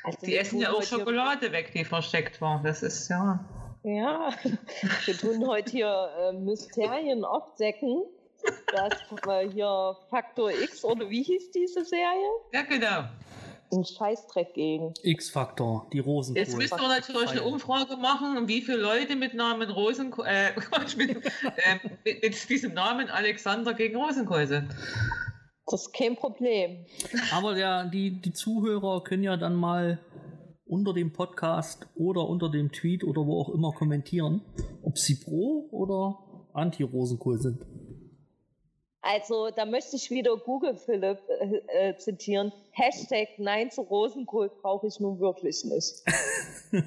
Also 0.03 0.25
die 0.25 0.37
essen 0.37 0.59
ja 0.59 0.71
auch 0.71 0.83
Schokolade 0.83 1.51
weg, 1.51 1.71
die 1.73 1.85
versteckt 1.85 2.41
war. 2.41 2.61
Das 2.63 2.83
ist 2.83 3.09
ja. 3.09 3.39
Ja, 3.83 4.29
wir 5.05 5.17
tun 5.17 5.45
heute 5.47 5.71
hier 5.71 6.09
äh, 6.19 6.33
Mysterien 6.33 7.25
aufdecken. 7.25 8.03
Das 8.73 8.93
äh, 9.27 9.49
hier 9.49 9.95
Faktor 10.09 10.51
X 10.51 10.83
oder 10.83 11.09
wie 11.09 11.23
hieß 11.23 11.51
diese 11.51 11.85
Serie? 11.85 12.29
Ja, 12.53 12.61
genau. 12.63 13.05
Ein 13.71 13.85
Scheißdreck 13.85 14.53
gegen. 14.53 14.93
X-Faktor, 15.01 15.87
die 15.91 15.99
Rosenkohl. 15.99 16.43
Jetzt 16.43 16.55
müsst 16.55 16.73
ihr 16.73 16.87
natürlich 16.87 17.31
eine 17.31 17.43
Umfrage 17.43 17.97
machen, 17.97 18.47
wie 18.47 18.61
viele 18.61 18.77
Leute 18.77 19.15
mit 19.15 19.33
Namen 19.33 19.69
Rosenkohl, 19.69 20.25
äh, 20.27 20.51
mit, 20.97 21.09
äh, 21.09 21.79
mit, 22.03 22.21
mit 22.21 22.49
diesem 22.49 22.73
Namen 22.73 23.09
Alexander 23.09 23.73
gegen 23.73 23.95
Rosenkohl 23.95 24.45
sind. 24.45 24.69
Das 25.67 25.83
ist 25.83 25.93
kein 25.93 26.15
Problem. 26.15 26.85
Aber 27.31 27.55
der, 27.55 27.85
die, 27.85 28.21
die 28.21 28.33
Zuhörer 28.33 29.03
können 29.03 29.23
ja 29.23 29.37
dann 29.37 29.55
mal 29.55 29.99
unter 30.65 30.93
dem 30.93 31.13
Podcast 31.13 31.87
oder 31.95 32.27
unter 32.27 32.49
dem 32.49 32.71
Tweet 32.71 33.03
oder 33.03 33.25
wo 33.25 33.39
auch 33.39 33.49
immer 33.49 33.71
kommentieren, 33.71 34.41
ob 34.81 34.97
sie 34.97 35.15
pro 35.15 35.67
oder 35.71 36.19
anti-Rosenkohl 36.53 37.39
sind. 37.39 37.65
Also 39.01 39.49
da 39.51 39.65
möchte 39.65 39.97
ich 39.97 40.09
wieder 40.11 40.37
Google 40.37 40.77
Philipp 40.77 41.19
äh, 41.27 41.89
äh, 41.89 41.97
zitieren. 41.97 42.53
Hashtag 42.71 43.27
Nein 43.37 43.69
zu 43.69 43.81
Rosenkohl 43.81 44.49
brauche 44.61 44.87
ich 44.87 44.97
nun 45.01 45.19
wirklich 45.19 45.65
nicht. 45.65 46.03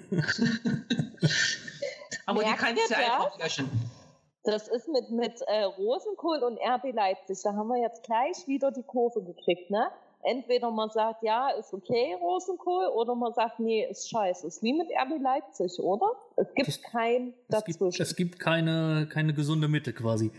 Aber 2.24 2.40
Merkt 2.40 2.60
die 2.60 2.64
kannst 2.64 2.90
du 2.90 2.96
einfach 2.96 3.38
löschen. 3.38 3.70
Das 4.46 4.68
ist 4.68 4.86
mit, 4.86 5.10
mit 5.10 5.42
äh, 5.48 5.64
Rosenkohl 5.64 6.38
und 6.44 6.58
RB 6.58 6.94
Leipzig. 6.94 7.38
Da 7.42 7.52
haben 7.54 7.66
wir 7.66 7.82
jetzt 7.82 8.04
gleich 8.04 8.46
wieder 8.46 8.70
die 8.70 8.84
Kurve 8.84 9.22
gekriegt, 9.22 9.70
ne? 9.70 9.88
Entweder 10.22 10.70
man 10.70 10.88
sagt, 10.90 11.22
ja, 11.22 11.50
ist 11.50 11.72
okay, 11.72 12.16
Rosenkohl, 12.20 12.86
oder 12.86 13.14
man 13.14 13.32
sagt, 13.32 13.60
nee, 13.60 13.86
ist 13.88 14.08
scheiße. 14.08 14.46
Ist 14.46 14.62
wie 14.62 14.72
mit 14.72 14.88
RB 14.88 15.20
Leipzig, 15.20 15.78
oder? 15.80 16.12
Es 16.36 16.46
gibt 16.54 16.68
das, 16.68 16.82
kein 16.82 17.34
dazwischen. 17.48 17.88
Es 17.88 17.96
gibt, 17.96 18.08
es 18.08 18.16
gibt 18.16 18.38
keine, 18.40 19.08
keine 19.12 19.34
gesunde 19.34 19.68
Mitte 19.68 19.92
quasi. 19.92 20.30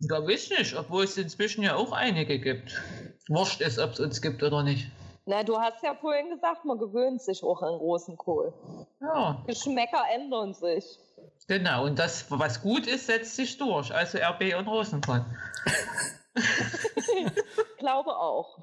Da 0.00 0.26
weiß 0.26 0.50
ich 0.50 0.58
nicht, 0.58 0.76
obwohl 0.76 1.04
es 1.04 1.16
inzwischen 1.16 1.62
ja 1.62 1.76
auch 1.76 1.92
einige 1.92 2.40
gibt. 2.40 2.82
Wurscht 3.28 3.60
ist, 3.60 3.78
ob 3.78 3.92
es 3.92 4.00
uns 4.00 4.20
gibt 4.20 4.42
oder 4.42 4.64
nicht. 4.64 4.88
Na, 5.24 5.44
du 5.44 5.58
hast 5.58 5.82
ja 5.82 5.94
vorhin 5.94 6.30
gesagt, 6.30 6.64
man 6.64 6.78
gewöhnt 6.78 7.22
sich 7.22 7.44
auch 7.44 7.62
an 7.62 7.74
Rosenkohl. 7.74 8.52
Ja. 9.00 9.42
Geschmäcker 9.46 10.02
ändern 10.12 10.52
sich. 10.54 10.98
Genau, 11.46 11.84
und 11.84 11.98
das, 11.98 12.30
was 12.30 12.62
gut 12.62 12.86
ist, 12.86 13.06
setzt 13.06 13.36
sich 13.36 13.56
durch. 13.56 13.94
Also 13.94 14.18
RB 14.18 14.56
und 14.58 14.66
Rosenkohl. 14.66 15.24
ich 16.34 17.78
glaube 17.78 18.16
auch. 18.16 18.58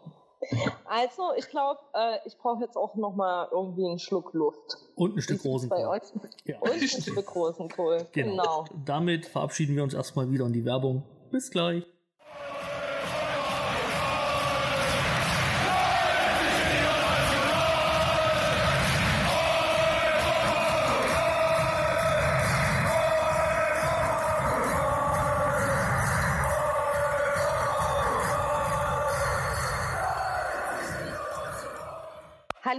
Also, 0.86 1.34
ich 1.38 1.50
glaube, 1.50 1.80
äh, 1.94 2.18
ich 2.26 2.38
brauche 2.38 2.64
jetzt 2.64 2.78
auch 2.78 2.96
noch 2.96 3.16
mal 3.16 3.48
irgendwie 3.52 3.86
einen 3.86 4.00
Schluck 4.00 4.34
Luft. 4.34 4.78
Und 4.96 5.16
ein 5.16 5.22
Stück 5.22 5.44
Rosenkohl. 5.44 5.78
Bei 5.78 5.88
euch? 5.88 6.04
Ja. 6.46 6.60
Und 6.60 6.72
ein 6.72 6.88
Stück 6.88 7.36
Rosenkohl. 7.36 8.08
Genau. 8.14 8.64
genau. 8.64 8.66
Damit 8.86 9.26
verabschieden 9.28 9.76
wir 9.76 9.84
uns 9.84 9.94
erstmal 9.94 10.32
wieder 10.32 10.46
in 10.46 10.54
die 10.54 10.66
Werbung. 10.66 11.04
Bis 11.32 11.52
gleich. 11.52 11.86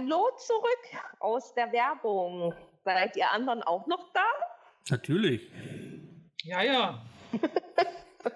Hallo 0.01 0.31
zurück 0.35 1.03
aus 1.19 1.53
der 1.53 1.71
Werbung. 1.71 2.55
Seid 2.83 3.15
ihr 3.17 3.29
anderen 3.29 3.61
auch 3.61 3.85
noch 3.85 4.11
da? 4.13 4.23
Natürlich. 4.89 5.47
Ja, 6.43 6.63
ja. 6.63 7.05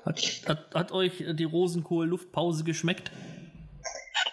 hat, 0.05 0.21
hat, 0.47 0.75
hat 0.75 0.91
euch 0.91 1.23
die 1.27 1.43
Rosenkohl-Luftpause 1.43 2.63
geschmeckt? 2.63 3.11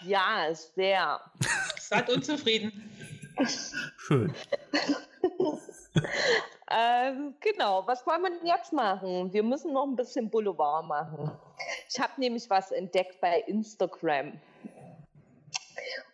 Ja, 0.03 0.53
sehr. 0.53 1.23
Satt 1.79 2.11
und 2.11 2.23
zufrieden. 2.23 2.91
Schön. 3.97 4.35
ähm, 6.71 7.35
genau, 7.41 7.87
was 7.87 8.07
wollen 8.07 8.23
wir 8.23 8.31
denn 8.31 8.47
jetzt 8.47 8.75
machen? 8.75 9.33
Wir 9.33 9.43
müssen 9.43 9.73
noch 9.73 9.87
ein 9.87 9.97
bisschen 9.97 10.29
Boulevard 10.29 10.87
machen. 10.87 11.31
Ich 11.89 11.99
habe 11.99 12.13
nämlich 12.19 12.51
was 12.51 12.73
entdeckt 12.73 13.23
bei 13.23 13.41
Instagram. 13.47 14.39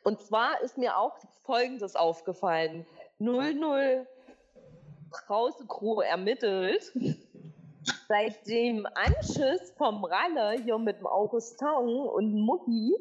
Und 0.09 0.23
zwar 0.23 0.62
ist 0.62 0.79
mir 0.79 0.97
auch 0.97 1.18
Folgendes 1.44 1.94
aufgefallen. 1.94 2.87
00 3.18 4.07
Krause 5.11 5.66
Crew 5.66 6.01
ermittelt. 6.01 6.90
Seit 8.09 8.47
dem 8.47 8.87
Anschiss 8.94 9.75
vom 9.77 10.03
Ralle 10.05 10.62
hier 10.62 10.79
mit 10.79 11.01
dem 11.01 11.07
Augustin 11.07 11.68
und 11.68 12.40
Mucki, 12.40 12.97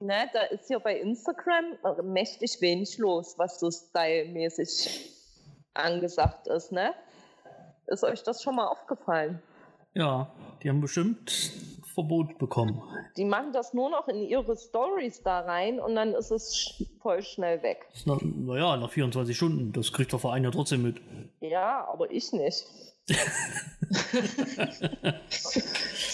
ne, 0.00 0.28
da 0.32 0.40
ist 0.46 0.66
hier 0.66 0.80
bei 0.80 0.98
Instagram 0.98 1.78
mächtig 2.02 2.60
wenig 2.60 2.98
los, 2.98 3.38
was 3.38 3.60
so 3.60 3.70
stylmäßig 3.70 5.12
angesagt 5.74 6.48
ist. 6.48 6.72
Ne? 6.72 6.92
Ist 7.86 8.02
euch 8.02 8.24
das 8.24 8.42
schon 8.42 8.56
mal 8.56 8.66
aufgefallen? 8.66 9.40
Ja, 9.94 10.28
die 10.60 10.68
haben 10.68 10.80
bestimmt 10.80 11.52
Verbot 11.94 12.38
bekommen. 12.38 12.82
Die 13.16 13.24
machen 13.24 13.52
das 13.52 13.74
nur 13.74 13.90
noch 13.90 14.08
in 14.08 14.22
ihre 14.22 14.56
Stories 14.56 15.22
da 15.22 15.40
rein 15.40 15.78
und 15.80 15.94
dann 15.94 16.14
ist 16.14 16.30
es 16.30 16.82
voll 17.00 17.22
schnell 17.22 17.62
weg. 17.62 17.86
Naja, 18.04 18.76
nach 18.76 18.90
24 18.90 19.36
Stunden. 19.36 19.72
Das 19.72 19.92
kriegt 19.92 20.12
der 20.12 20.18
Verein 20.18 20.44
ja 20.44 20.50
trotzdem 20.50 20.82
mit. 20.82 21.00
Ja, 21.40 21.86
aber 21.92 22.10
ich 22.10 22.32
nicht. 22.32 22.64
das 23.06 23.16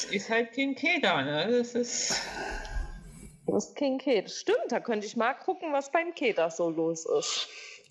ist 0.10 0.30
halt 0.30 0.52
King 0.52 0.74
K 0.74 1.00
da, 1.00 1.22
ne? 1.22 1.58
Das 1.58 1.74
ist. 1.74 2.20
Das 3.46 3.66
ist 3.66 3.76
King 3.76 3.98
K. 3.98 4.22
Das 4.22 4.34
stimmt, 4.34 4.70
da 4.70 4.80
könnte 4.80 5.06
ich 5.06 5.16
mal 5.16 5.34
gucken, 5.34 5.72
was 5.72 5.92
beim 5.92 6.14
Keda 6.14 6.50
so 6.50 6.70
los 6.70 7.06
ist. 7.06 7.48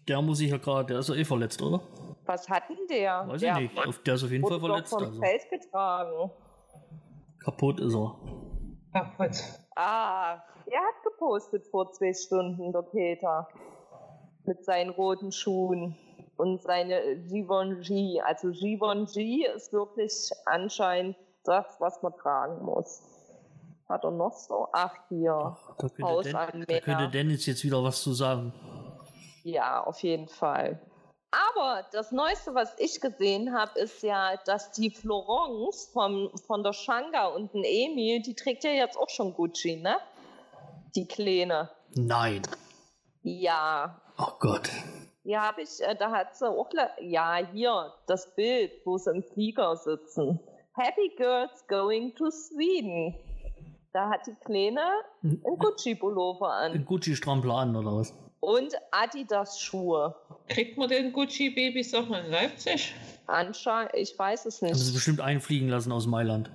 Der 0.08 0.22
muss 0.22 0.38
sich 0.38 0.50
ja 0.50 0.58
gerade, 0.58 0.94
der 0.94 1.00
ist 1.00 1.10
ja 1.10 1.16
eh 1.16 1.26
verletzt, 1.26 1.62
oder? 1.62 1.82
Was 2.26 2.48
hat 2.50 2.70
denn 2.70 2.88
der? 2.90 3.28
Weiß 3.28 3.42
der 3.42 3.58
ich 3.58 3.74
nicht. 3.74 4.08
Der 4.08 4.14
ist 4.16 4.24
auf 4.24 4.32
jeden 4.32 4.48
Fall 4.48 4.60
verletzt. 4.60 4.90
Vom 4.90 5.04
also. 5.04 5.20
Feld 5.20 5.50
getragen. 5.50 6.32
Kaputt 7.48 7.80
ist 7.80 7.96
er. 7.96 8.14
Kaputt. 8.92 9.38
Ah, 9.78 10.34
er 10.66 10.80
hat 10.80 11.02
gepostet 11.02 11.66
vor 11.68 11.94
zwei 11.94 12.14
Stunden, 12.14 12.74
der 12.74 12.82
Peter. 12.82 13.48
Mit 14.44 14.66
seinen 14.66 14.90
roten 14.90 15.32
Schuhen 15.32 15.96
und 16.36 16.62
seine 16.62 17.16
Givenchy. 17.30 18.22
Also 18.22 18.50
Givenchy 18.50 19.48
ist 19.56 19.72
wirklich 19.72 20.30
anscheinend 20.46 21.16
das, 21.46 21.66
was 21.80 22.04
man 22.04 22.14
tragen 22.18 22.66
muss. 22.66 23.02
Hat 23.88 24.04
er 24.04 24.12
noch 24.12 24.34
so? 24.34 24.68
Ach, 24.74 24.94
hier. 25.08 25.32
Ach, 25.32 25.76
da, 25.78 25.88
könnte 25.88 26.24
Den, 26.24 26.66
da 26.68 26.80
könnte 26.82 27.10
Dennis 27.10 27.46
jetzt 27.46 27.64
wieder 27.64 27.82
was 27.82 28.02
zu 28.02 28.12
sagen. 28.12 28.52
Ja, 29.44 29.86
auf 29.86 30.04
jeden 30.04 30.28
Fall. 30.28 30.82
Aber 31.32 31.86
das 31.92 32.12
Neueste, 32.12 32.56
was 32.56 32.74
ich 32.80 33.02
gesehen 33.02 33.54
habe, 33.54 33.80
ist 33.80 34.02
ja, 34.02 34.38
dass 34.46 34.72
die 34.72 34.90
Florence 34.90 35.90
vom, 35.92 36.32
von 36.48 36.64
der 36.64 36.74
Shanga 36.74 37.28
und 37.28 37.54
den 37.54 37.64
Emil, 37.66 38.22
die 38.22 38.34
trägt 38.34 38.64
ja 38.64 38.72
jetzt 38.72 38.98
auch 38.98 39.10
schon 39.10 39.34
Gucci, 39.34 39.76
ne? 39.76 39.98
Die 40.96 41.08
Kleine. 41.08 41.70
Nein. 41.96 42.44
Ja. 43.24 44.02
Oh 44.18 44.32
Gott. 44.40 44.70
Ja, 45.24 45.42
habe 45.42 45.62
ich, 45.62 45.82
äh, 45.82 45.96
da 45.96 46.12
hat 46.12 46.38
sie 46.38 46.50
auch, 46.50 46.70
ja, 47.02 47.36
hier, 47.52 47.94
das 48.08 48.34
Bild, 48.36 48.72
wo 48.86 48.98
sie 48.98 49.12
im 49.12 49.24
Flieger 49.24 49.76
sitzen. 49.76 50.40
Happy 50.74 51.12
Girls 51.18 51.68
going 51.68 52.16
to 52.16 52.32
Sweden. 52.32 53.14
Da 53.92 54.10
hat 54.10 54.26
die 54.28 54.36
Kleine 54.46 54.82
hm. 55.22 55.42
einen 55.46 55.58
Gucci-Pullover 55.58 56.54
an. 56.54 56.72
Ein 56.72 56.86
Gucci-Strampler 56.86 57.56
an, 57.56 57.76
oder 57.76 57.98
was? 57.98 58.14
Und 58.40 58.74
Adidas-Schuhe. 58.92 60.16
Kriegt 60.48 60.78
man 60.78 60.90
den 60.90 61.12
Gucci-Babys 61.12 61.94
auch 61.94 62.08
in 62.08 62.32
Leipzig? 62.32 62.94
Anscheinend, 63.26 63.92
ich 63.94 64.18
weiß 64.18 64.46
es 64.46 64.62
nicht. 64.62 64.74
Haben 64.74 64.80
sie 64.80 64.94
bestimmt 64.94 65.22
einfliegen 65.22 65.70
lassen 65.70 65.92
aus 65.92 66.08
Mailand. 66.08 66.50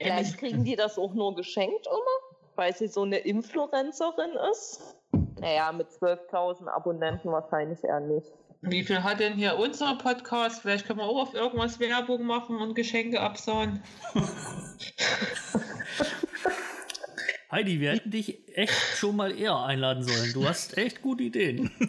Vielleicht 0.00 0.38
kriegen 0.38 0.64
die 0.64 0.76
das 0.76 0.98
auch 0.98 1.14
nur 1.14 1.34
geschenkt 1.34 1.86
immer, 1.86 2.36
weil 2.56 2.74
sie 2.76 2.88
so 2.88 3.02
eine 3.02 3.18
Influencerin 3.18 4.30
ist. 4.52 4.96
Naja, 5.40 5.72
mit 5.72 5.88
12.000 5.88 6.68
Abonnenten 6.68 7.30
wahrscheinlich 7.30 7.82
eher 7.82 8.00
nicht. 8.00 8.26
Wie 8.60 8.82
viel 8.82 9.02
hat 9.02 9.20
denn 9.20 9.34
hier 9.34 9.56
unser 9.56 9.94
Podcast? 9.96 10.62
Vielleicht 10.62 10.86
können 10.86 10.98
wir 10.98 11.06
auch 11.06 11.22
auf 11.22 11.34
irgendwas 11.34 11.78
Werbung 11.78 12.24
machen 12.24 12.56
und 12.56 12.74
Geschenke 12.74 13.20
absauen. 13.20 13.82
Heidi, 17.50 17.80
wir 17.80 17.92
hätten 17.92 18.10
dich 18.10 18.46
echt 18.54 18.74
schon 18.96 19.16
mal 19.16 19.34
eher 19.34 19.56
einladen 19.56 20.02
sollen. 20.02 20.34
Du 20.34 20.46
hast 20.46 20.76
echt 20.76 21.00
gute 21.00 21.24
Ideen. 21.24 21.70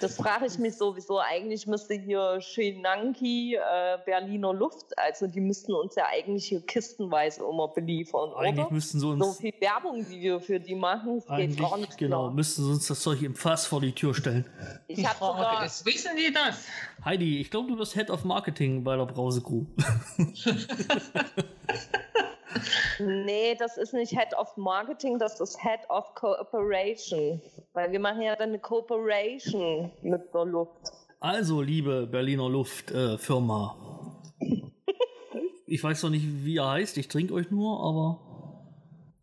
Das 0.00 0.16
frage 0.16 0.46
ich 0.46 0.58
mich 0.58 0.76
sowieso. 0.76 1.18
Eigentlich 1.18 1.66
müsste 1.66 1.92
hier 1.92 2.40
Shenanki, 2.40 3.56
äh, 3.56 3.98
Berliner 4.06 4.54
Luft, 4.54 4.96
also 4.96 5.26
die 5.26 5.42
müssten 5.42 5.74
uns 5.74 5.94
ja 5.94 6.06
eigentlich 6.10 6.46
hier 6.46 6.62
kistenweise 6.62 7.44
immer 7.44 7.68
beliefern. 7.68 8.32
Eigentlich 8.34 8.64
oder? 8.64 8.72
müssten 8.72 8.98
sie 8.98 9.06
uns. 9.06 9.22
So 9.22 9.34
viel 9.34 9.52
Werbung, 9.60 10.06
die 10.08 10.22
wir 10.22 10.40
für 10.40 10.58
die 10.58 10.74
machen, 10.74 11.22
das 11.26 11.36
geht 11.36 11.58
gar 11.58 11.76
nicht. 11.76 11.98
Genau, 11.98 12.22
klar. 12.22 12.32
müssten 12.32 12.64
sie 12.64 12.70
uns 12.70 12.86
das 12.86 13.00
Zeug 13.00 13.20
im 13.20 13.34
Fass 13.34 13.66
vor 13.66 13.82
die 13.82 13.92
Tür 13.92 14.14
stellen. 14.14 14.46
Ich 14.86 15.06
habe 15.06 15.18
sogar. 15.18 15.66
Ist, 15.66 15.84
wissen 15.84 16.12
die 16.16 16.32
das? 16.32 16.64
Heidi, 17.04 17.40
ich 17.40 17.50
glaube, 17.50 17.68
du 17.68 17.76
bist 17.76 17.94
Head 17.94 18.08
of 18.08 18.24
Marketing 18.24 18.84
bei 18.84 18.96
der 18.96 19.04
Brause 19.04 19.42
Crew. 19.42 19.66
Nee, 22.98 23.54
das 23.58 23.76
ist 23.76 23.92
nicht 23.92 24.12
Head 24.12 24.34
of 24.36 24.56
Marketing, 24.56 25.18
das 25.18 25.40
ist 25.40 25.60
Head 25.62 25.80
of 25.88 26.14
Cooperation. 26.14 27.40
Weil 27.72 27.92
wir 27.92 28.00
machen 28.00 28.22
ja 28.22 28.36
dann 28.36 28.50
eine 28.50 28.58
Cooperation 28.58 29.90
mit 30.02 30.34
der 30.34 30.44
Luft. 30.44 30.92
Also, 31.20 31.62
liebe 31.62 32.06
Berliner 32.06 32.48
Luftfirma. 32.48 33.76
Äh, 34.40 34.46
ich 35.66 35.82
weiß 35.82 36.02
noch 36.04 36.10
nicht, 36.10 36.24
wie 36.44 36.58
er 36.58 36.70
heißt, 36.70 36.96
ich 36.98 37.08
trinke 37.08 37.34
euch 37.34 37.50
nur, 37.50 37.80
aber. 37.80 38.20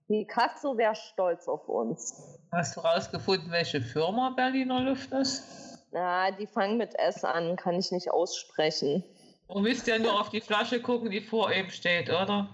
Picasso 0.08 0.77
wäre 0.77 0.95
stolz 0.95 1.47
auf 1.47 1.67
uns. 1.67 2.39
Hast 2.51 2.77
du 2.77 2.82
rausgefunden, 2.82 3.51
welche 3.51 3.82
Firma 3.82 4.30
Berliner 4.30 4.82
Luft 4.82 5.12
ist? 5.12 5.43
Na, 5.91 6.32
die 6.32 6.47
fangen 6.47 6.77
mit 6.77 6.95
S 6.97 7.23
an, 7.23 7.56
kann 7.56 7.75
ich 7.75 7.91
nicht 7.91 8.10
aussprechen. 8.12 9.03
Du 9.49 9.60
müsst 9.60 9.88
ja 9.88 9.97
nur 9.97 10.19
auf 10.19 10.30
die 10.30 10.41
Flasche 10.41 10.82
gucken, 10.82 11.10
die 11.10 11.21
vor 11.21 11.51
ihm 11.51 11.69
steht, 11.69 12.10
oder? 12.10 12.49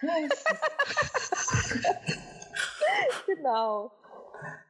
genau. 3.26 3.90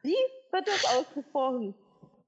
Wie 0.01 0.15
wird 0.51 0.67
das 0.67 0.85
ausgesprochen? 0.97 1.75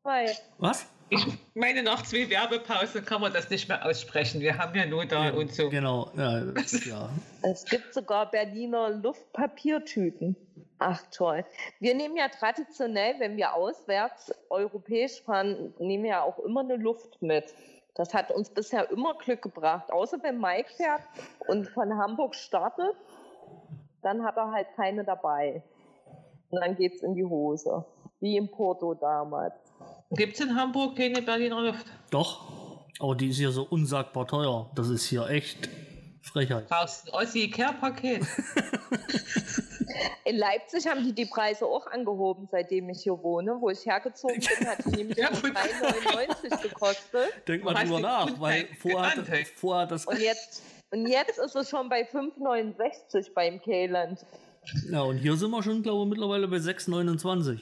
Weil 0.03 0.35
Was? 0.59 0.85
Ich 1.11 1.25
meine, 1.55 1.81
nach 1.81 2.03
zwei 2.03 2.29
Werbepausen 2.29 3.03
kann 3.03 3.21
man 3.21 3.33
das 3.33 3.49
nicht 3.49 3.67
mehr 3.67 3.85
aussprechen. 3.85 4.41
Wir 4.41 4.57
haben 4.57 4.77
ja 4.77 4.85
nur 4.85 5.05
da 5.05 5.25
Ja, 5.25 5.33
und 5.33 5.53
so. 5.53 5.69
Genau, 5.69 6.11
ja, 6.15 6.43
ja. 6.85 7.09
es 7.41 7.65
gibt 7.65 7.93
sogar 7.93 8.29
Berliner 8.29 8.89
Luftpapiertüten. 8.89 10.35
Ach 10.77 11.01
toll. 11.11 11.43
Wir 11.79 11.95
nehmen 11.95 12.15
ja 12.15 12.29
traditionell, 12.29 13.15
wenn 13.19 13.37
wir 13.37 13.53
auswärts 13.53 14.31
europäisch 14.49 15.21
fahren, 15.21 15.73
nehmen 15.79 16.05
ja 16.05 16.21
auch 16.21 16.39
immer 16.39 16.61
eine 16.61 16.77
Luft 16.77 17.21
mit. 17.21 17.53
Das 17.95 18.13
hat 18.13 18.31
uns 18.31 18.49
bisher 18.49 18.89
immer 18.91 19.15
Glück 19.15 19.41
gebracht. 19.41 19.91
Außer 19.91 20.19
wenn 20.21 20.39
Mike 20.39 20.69
fährt 20.77 21.01
und 21.47 21.67
von 21.67 21.97
Hamburg 21.97 22.35
startet, 22.35 22.95
dann 24.01 24.23
hat 24.23 24.37
er 24.37 24.51
halt 24.51 24.67
keine 24.75 25.03
dabei. 25.03 25.63
Und 26.49 26.61
dann 26.61 26.75
geht's 26.75 27.01
in 27.01 27.15
die 27.15 27.25
Hose. 27.25 27.83
Wie 28.21 28.37
im 28.37 28.49
Porto 28.49 28.93
damals. 28.93 29.68
Gibt 30.11 30.33
es 30.33 30.39
in 30.39 30.55
Hamburg 30.55 30.95
keine 30.97 31.21
Berliner 31.21 31.61
Luft? 31.61 31.85
Doch, 32.09 32.87
aber 32.99 33.15
die 33.15 33.29
ist 33.29 33.37
hier 33.37 33.51
so 33.51 33.63
unsagbar 33.63 34.27
teuer. 34.27 34.71
Das 34.75 34.89
ist 34.89 35.05
hier 35.05 35.27
echt 35.29 35.69
Frechheit. 36.23 36.67
Brauchst 36.67 37.07
du 37.07 37.13
ein 37.13 37.23
Ossi-Care-Paket? 37.23 38.25
In 40.25 40.37
Leipzig 40.37 40.87
haben 40.87 41.03
die 41.03 41.13
die 41.13 41.25
Preise 41.25 41.65
auch 41.65 41.87
angehoben, 41.87 42.47
seitdem 42.51 42.89
ich 42.89 43.01
hier 43.03 43.21
wohne. 43.21 43.57
Wo 43.59 43.69
ich 43.69 43.85
hergezogen 43.85 44.39
bin, 44.39 44.67
hat 44.67 44.85
die 44.85 44.97
nämlich 44.97 45.17
Ja, 45.17 45.31
nur 45.31 45.41
gut. 45.41 45.51
3,99 45.51 46.61
gekostet. 46.61 47.47
Denk 47.47 47.63
mal 47.63 47.73
drüber 47.73 47.99
nach, 47.99 48.39
weil 48.39 48.63
genannt, 48.63 48.79
vorher 48.79 49.15
hat, 49.15 49.27
hey. 49.27 49.45
vorher 49.45 49.87
das. 49.87 50.05
Und 50.05 50.19
jetzt, 50.19 50.61
und 50.91 51.07
jetzt 51.07 51.39
ist 51.39 51.55
es 51.55 51.69
schon 51.69 51.89
bei 51.89 52.07
5,69 52.07 53.33
beim 53.33 53.59
Kayland. 53.61 54.25
Ja, 54.91 55.01
und 55.01 55.17
hier 55.17 55.35
sind 55.35 55.49
wir 55.51 55.63
schon, 55.63 55.81
glaube 55.81 56.03
ich, 56.03 56.09
mittlerweile 56.09 56.47
bei 56.47 56.57
6,29. 56.57 57.59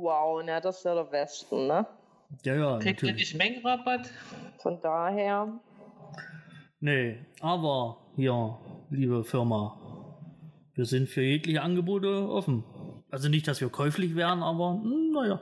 Wow, 0.00 0.42
na, 0.44 0.60
das 0.60 0.78
ist 0.78 0.84
ja 0.84 0.94
der 0.94 1.10
Westen, 1.10 1.66
ne? 1.66 1.86
Ja, 2.44 2.54
ja, 2.54 2.78
Kriegt 2.78 3.02
ihr 3.02 3.14
nicht 3.14 3.34
Mengenrabatt? 3.36 4.10
Von 4.58 4.80
daher, 4.80 5.60
Nee, 6.80 7.18
aber 7.40 7.98
hier, 8.14 8.56
liebe 8.90 9.24
Firma, 9.24 9.76
wir 10.74 10.84
sind 10.84 11.08
für 11.08 11.22
jegliche 11.22 11.60
Angebote 11.60 12.28
offen. 12.28 12.62
Also 13.10 13.28
nicht, 13.28 13.48
dass 13.48 13.60
wir 13.60 13.68
käuflich 13.68 14.14
wären, 14.14 14.44
aber 14.44 14.80
hm, 14.80 15.10
naja. 15.10 15.40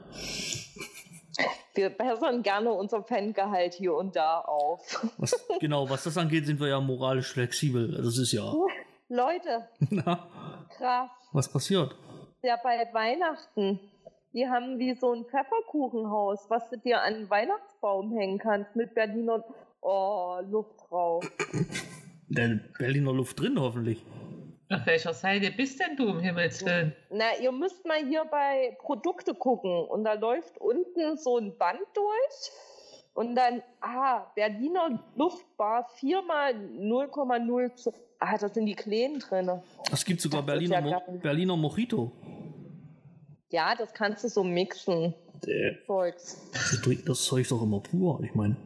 wir 1.74 1.90
bessern 1.90 2.42
gerne 2.42 2.72
unser 2.72 3.02
Fangehalt 3.02 3.74
hier 3.74 3.94
und 3.94 4.16
da 4.16 4.40
auf. 4.40 4.80
Was, 5.18 5.46
genau, 5.60 5.90
was 5.90 6.04
das 6.04 6.16
angeht, 6.16 6.46
sind 6.46 6.58
wir 6.58 6.68
ja 6.68 6.80
moralisch 6.80 7.32
flexibel. 7.32 7.92
Das 8.02 8.16
ist 8.16 8.32
ja. 8.32 8.54
Leute, 9.10 9.68
Na, 9.90 10.26
krass. 10.70 11.10
was 11.32 11.52
passiert? 11.52 11.94
Ja, 12.42 12.56
bei 12.62 12.88
Weihnachten. 12.94 13.78
Die 14.36 14.46
haben 14.46 14.78
wie 14.78 14.94
so 14.94 15.14
ein 15.14 15.24
Pfefferkuchenhaus, 15.24 16.50
was 16.50 16.68
du 16.68 16.76
dir 16.76 17.00
an 17.00 17.14
den 17.14 17.30
Weihnachtsbaum 17.30 18.12
hängen 18.12 18.36
kannst 18.36 18.76
mit 18.76 18.94
Berliner 18.94 19.42
oh, 19.80 20.40
Luft 20.50 20.78
drauf. 20.90 21.24
Der 22.28 22.60
Berliner 22.76 23.14
Luft 23.14 23.40
drin, 23.40 23.58
hoffentlich. 23.58 24.04
Auf 24.68 24.84
welcher 24.84 25.14
Seite 25.14 25.50
bist 25.52 25.80
denn 25.80 25.96
du, 25.96 26.10
um 26.10 26.20
Himmels 26.20 26.62
Willen? 26.66 26.94
Na, 27.08 27.24
ihr 27.40 27.50
müsst 27.50 27.86
mal 27.86 28.04
hier 28.06 28.26
bei 28.30 28.76
Produkte 28.82 29.32
gucken 29.32 29.86
und 29.88 30.04
da 30.04 30.12
läuft 30.12 30.58
unten 30.58 31.16
so 31.16 31.38
ein 31.38 31.56
Band 31.56 31.80
durch 31.94 32.52
und 33.14 33.36
dann, 33.36 33.62
ah, 33.80 34.26
Berliner 34.34 35.02
Luftbar 35.14 35.88
4 35.94 36.20
mal 36.20 36.52
0,0. 36.52 37.94
Ah, 38.18 38.36
da 38.36 38.50
sind 38.50 38.66
die 38.66 38.74
Kleinen 38.74 39.18
drin. 39.18 39.50
Es 39.90 40.04
gibt 40.04 40.20
sogar 40.20 40.42
Berliner, 40.42 40.86
ja 40.86 41.00
Mo 41.06 41.18
Berliner 41.22 41.56
Mojito. 41.56 42.12
Ja, 43.50 43.74
das 43.74 43.92
kannst 43.94 44.24
du 44.24 44.28
so 44.28 44.42
mixen. 44.42 45.14
Der- 45.46 45.76
Zeugs. 45.86 46.48
Sie 46.70 46.80
trinken 46.80 47.04
das 47.06 47.24
Zeug 47.24 47.46
doch 47.48 47.62
immer 47.62 47.80
pur. 47.80 48.20
Ich 48.24 48.34
meine, 48.34 48.56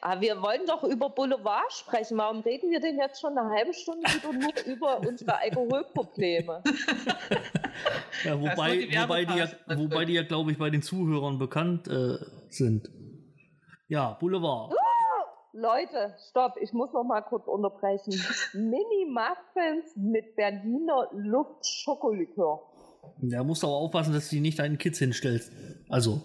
Aber 0.00 0.14
Ah, 0.16 0.20
wir 0.20 0.40
wollen 0.40 0.64
doch 0.66 0.82
über 0.84 1.10
Boulevard 1.10 1.70
sprechen. 1.72 2.16
Warum 2.16 2.40
reden 2.40 2.70
wir 2.70 2.80
denn 2.80 2.96
jetzt 2.98 3.20
schon 3.20 3.36
eine 3.36 3.50
halbe 3.50 3.74
Stunde 3.74 4.08
wieder 4.08 4.32
nur 4.32 4.52
über 4.66 5.00
unsere 5.06 5.36
Alkoholprobleme? 5.38 6.62
ja, 8.24 8.40
wobei, 8.40 8.76
die 8.76 8.96
wobei, 8.96 9.24
die 9.26 9.36
ja, 9.38 9.48
wobei 9.76 10.04
die 10.06 10.14
ja, 10.14 10.22
glaube 10.22 10.52
ich, 10.52 10.58
bei 10.58 10.70
den 10.70 10.82
Zuhörern 10.82 11.38
bekannt 11.38 11.88
äh, 11.88 12.16
sind. 12.48 12.90
Ja, 13.88 14.12
Boulevard. 14.12 14.72
Leute, 15.52 16.14
stopp, 16.30 16.56
ich 16.60 16.72
muss 16.72 16.92
noch 16.92 17.02
mal 17.04 17.22
kurz 17.22 17.48
unterbrechen. 17.48 18.14
Mini-Muffins 18.54 19.96
mit 19.96 20.36
Berliner 20.36 21.08
Luft-Schokolikör. 21.12 22.62
Da 23.22 23.44
musst 23.44 23.62
du 23.62 23.66
aber 23.66 23.76
aufpassen, 23.76 24.12
dass 24.14 24.28
du 24.28 24.36
die 24.36 24.40
nicht 24.40 24.58
deinen 24.58 24.78
Kids 24.78 24.98
hinstellst. 24.98 25.52
Also, 25.88 26.22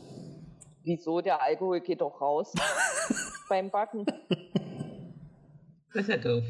Wieso? 0.84 1.20
Der 1.22 1.42
Alkohol 1.42 1.82
geht 1.82 2.02
doch 2.02 2.22
raus 2.22 2.54
beim 3.50 3.70
Backen. 3.72 4.06
Das 5.94 6.04
ist 6.04 6.10
ja 6.10 6.18
doof. 6.18 6.44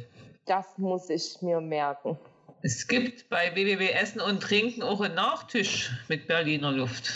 Das 0.46 0.78
muss 0.78 1.10
ich 1.10 1.42
mir 1.42 1.62
merken. 1.62 2.18
Es 2.62 2.88
gibt 2.88 3.30
bei 3.30 3.54
www 3.56 3.90
Essen 3.92 4.20
und 4.22 4.42
Trinken 4.42 4.84
auch 4.84 5.00
einen 5.02 5.16
Nachtisch 5.16 5.92
mit 6.10 6.28
Berliner 6.28 6.72
Luft. 6.72 7.12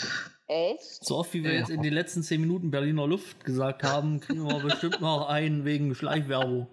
Echt? 0.46 1.04
so 1.04 1.18
oft 1.18 1.32
wie 1.34 1.44
wir 1.44 1.52
Ja. 1.52 1.58
jetzt 1.60 1.70
in 1.70 1.82
den 1.82 1.92
letzten 1.92 2.22
zehn 2.24 2.40
Minuten 2.40 2.70
Berliner 2.72 3.06
Luft 3.06 3.44
gesagt 3.44 3.84
haben, 3.84 4.18
kriegen 4.20 4.42
wir 4.48 4.58
bestimmt 4.60 5.00
noch 5.00 5.28
einen 5.28 5.64
wegen 5.64 5.94
Schleichwerbung. 5.94 6.66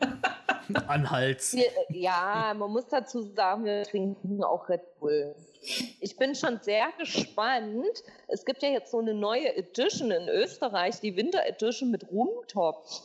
An 0.88 1.10
Hals. 1.10 1.54
Wir, 1.54 1.64
ja, 1.88 2.52
man 2.58 2.70
muss 2.70 2.86
dazu 2.88 3.22
sagen, 3.22 3.64
wir 3.64 3.84
trinken 3.84 4.42
auch 4.44 4.68
Red 4.68 4.82
Bull. 5.00 5.34
Ich 6.00 6.16
bin 6.16 6.34
schon 6.34 6.60
sehr 6.62 6.88
gespannt. 6.98 8.02
Es 8.28 8.44
gibt 8.44 8.62
ja 8.62 8.70
jetzt 8.70 8.90
so 8.90 8.98
eine 8.98 9.14
neue 9.14 9.54
Edition 9.56 10.10
in 10.10 10.28
Österreich, 10.28 11.00
die 11.00 11.16
Winter 11.16 11.44
Edition 11.46 11.90
mit 11.90 12.10
Rumtopf. 12.10 13.02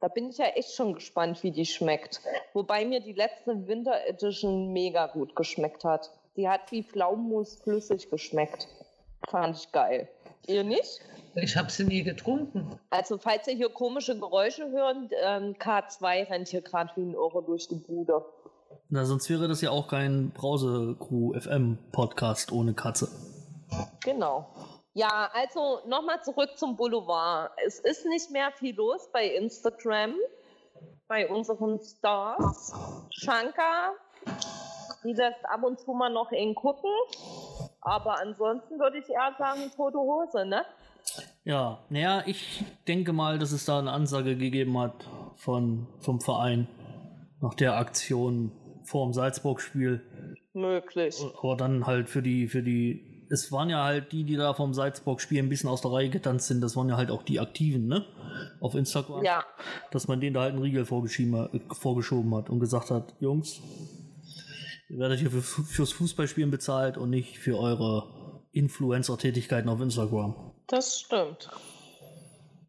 Da 0.00 0.08
bin 0.08 0.30
ich 0.30 0.38
ja 0.38 0.46
echt 0.46 0.74
schon 0.74 0.94
gespannt, 0.94 1.42
wie 1.42 1.50
die 1.50 1.66
schmeckt. 1.66 2.20
Wobei 2.52 2.84
mir 2.84 3.00
die 3.00 3.14
letzte 3.14 3.66
Winter 3.66 4.06
Edition 4.06 4.72
mega 4.72 5.06
gut 5.08 5.34
geschmeckt 5.34 5.84
hat. 5.84 6.10
Die 6.36 6.48
hat 6.48 6.70
wie 6.70 6.84
Pflaumenmus 6.84 7.56
flüssig 7.56 8.08
geschmeckt. 8.08 8.68
Fand 9.28 9.56
ich 9.56 9.72
geil. 9.72 10.08
Ihr 10.46 10.62
nicht? 10.62 11.00
Ich 11.34 11.56
habe 11.56 11.70
sie 11.70 11.84
nie 11.84 12.02
getrunken. 12.02 12.78
Also, 12.90 13.18
falls 13.18 13.46
ihr 13.48 13.54
hier 13.54 13.68
komische 13.68 14.18
Geräusche 14.18 14.70
hört, 14.70 14.96
ähm, 15.22 15.54
K2 15.54 16.30
rennt 16.30 16.48
hier 16.48 16.62
gerade 16.62 16.90
wie 16.96 17.02
ein 17.02 17.14
Irrer 17.14 17.42
durch 17.42 17.68
die 17.68 17.76
Bude. 17.76 18.24
Na, 18.90 19.04
sonst 19.04 19.28
wäre 19.28 19.48
das 19.48 19.60
ja 19.60 19.70
auch 19.70 19.88
kein 19.88 20.30
Brause-Crew 20.30 21.38
FM-Podcast 21.38 22.52
ohne 22.52 22.74
Katze. 22.74 23.08
Genau. 24.02 24.54
Ja, 24.94 25.30
also 25.34 25.80
nochmal 25.86 26.22
zurück 26.22 26.50
zum 26.56 26.76
Boulevard. 26.76 27.50
Es 27.66 27.78
ist 27.80 28.06
nicht 28.06 28.30
mehr 28.30 28.50
viel 28.52 28.74
los 28.74 29.10
bei 29.12 29.26
Instagram, 29.26 30.14
bei 31.06 31.28
unseren 31.28 31.78
Stars. 31.80 32.72
Shankar 33.10 33.92
die 35.04 35.12
lässt 35.12 35.44
ab 35.44 35.62
und 35.62 35.78
zu 35.78 35.92
mal 35.92 36.10
noch 36.10 36.32
ihn 36.32 36.54
gucken. 36.54 36.90
Aber 37.80 38.20
ansonsten 38.20 38.78
würde 38.78 38.98
ich 38.98 39.08
eher 39.08 39.34
sagen, 39.38 39.70
tote 39.76 39.98
Hose, 39.98 40.44
ne? 40.44 40.64
Ja, 41.44 41.78
naja, 41.88 42.22
ich 42.26 42.64
denke 42.86 43.12
mal, 43.12 43.38
dass 43.38 43.52
es 43.52 43.64
da 43.64 43.78
eine 43.78 43.92
Ansage 43.92 44.36
gegeben 44.36 44.78
hat 44.78 45.08
von, 45.36 45.86
vom 46.00 46.20
Verein 46.20 46.68
nach 47.40 47.54
der 47.54 47.76
Aktion 47.76 48.52
vor 48.88 49.06
dem 49.06 49.12
Salzburg-Spiel. 49.12 50.00
Möglich. 50.54 51.16
Aber 51.42 51.56
dann 51.56 51.86
halt 51.86 52.08
für 52.10 52.22
die, 52.22 52.48
für 52.48 52.62
die, 52.62 53.26
es 53.30 53.52
waren 53.52 53.68
ja 53.70 53.84
halt 53.84 54.12
die, 54.12 54.24
die 54.24 54.36
da 54.36 54.54
vom 54.54 54.72
Salzburg-Spiel 54.74 55.38
ein 55.38 55.48
bisschen 55.48 55.68
aus 55.68 55.82
der 55.82 55.92
Reihe 55.92 56.08
getanzt 56.08 56.48
sind, 56.48 56.60
das 56.62 56.74
waren 56.76 56.88
ja 56.88 56.96
halt 56.96 57.10
auch 57.10 57.22
die 57.22 57.38
Aktiven, 57.38 57.86
ne? 57.86 58.04
Auf 58.60 58.74
Instagram. 58.74 59.22
Ja. 59.24 59.44
Dass 59.90 60.08
man 60.08 60.20
denen 60.20 60.34
da 60.34 60.40
halt 60.42 60.54
einen 60.54 60.62
Riegel 60.62 60.84
vorgeschoben, 60.86 61.34
äh, 61.34 61.60
vorgeschoben 61.74 62.34
hat 62.34 62.48
und 62.50 62.60
gesagt 62.60 62.90
hat, 62.90 63.14
Jungs, 63.20 63.60
ihr 64.88 64.98
werdet 64.98 65.20
hier 65.20 65.30
für, 65.30 65.42
fürs 65.42 65.92
Fußballspielen 65.92 66.50
bezahlt 66.50 66.96
und 66.96 67.10
nicht 67.10 67.38
für 67.38 67.58
eure 67.58 68.42
Influencer-Tätigkeiten 68.52 69.68
auf 69.68 69.80
Instagram. 69.80 70.34
Das 70.66 71.00
stimmt. 71.00 71.50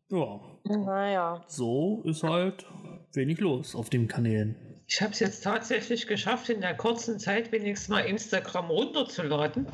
Ja, 0.10 0.39
Naja. 0.63 1.43
so 1.47 2.01
ist 2.03 2.23
halt 2.23 2.65
wenig 3.13 3.39
los 3.39 3.75
auf 3.75 3.89
den 3.89 4.08
Kanälen. 4.08 4.55
Ich 4.91 4.99
habe 5.04 5.12
es 5.12 5.19
jetzt 5.19 5.43
tatsächlich 5.43 6.08
geschafft, 6.08 6.49
in 6.49 6.62
der 6.62 6.75
kurzen 6.75 7.19
Zeit 7.19 7.52
wenigstens 7.52 7.89
mal 7.89 7.99
Instagram 7.99 8.71
runterzuladen. 8.71 9.67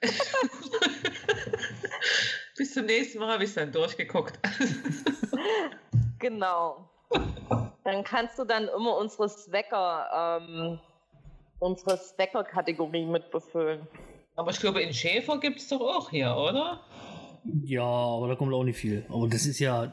Bis 2.56 2.72
zum 2.72 2.86
nächsten 2.86 3.18
Mal 3.18 3.34
habe 3.34 3.44
ich 3.44 3.50
es 3.50 3.54
dann 3.54 3.70
durchgeguckt. 3.70 4.38
Genau. 6.20 6.88
Dann 7.84 8.02
kannst 8.02 8.38
du 8.38 8.44
dann 8.44 8.66
immer 8.68 8.96
unsere 8.96 9.28
Zwecker, 9.28 10.40
ähm, 10.40 10.80
unsere 11.58 12.00
Zwecker-Kategorie 12.00 13.04
mit 13.04 13.30
befüllen. 13.30 13.86
Aber 14.34 14.50
ich 14.50 14.58
glaube, 14.58 14.80
in 14.80 14.94
Schäfer 14.94 15.38
gibt 15.38 15.58
es 15.58 15.68
doch 15.68 15.82
auch 15.82 16.08
hier, 16.08 16.34
oder? 16.34 16.80
Ja, 17.62 17.82
aber 17.82 18.28
da 18.28 18.36
kommt 18.36 18.54
auch 18.54 18.64
nicht 18.64 18.78
viel. 18.78 19.04
Aber 19.10 19.28
das 19.28 19.44
ist 19.44 19.58
ja, 19.58 19.92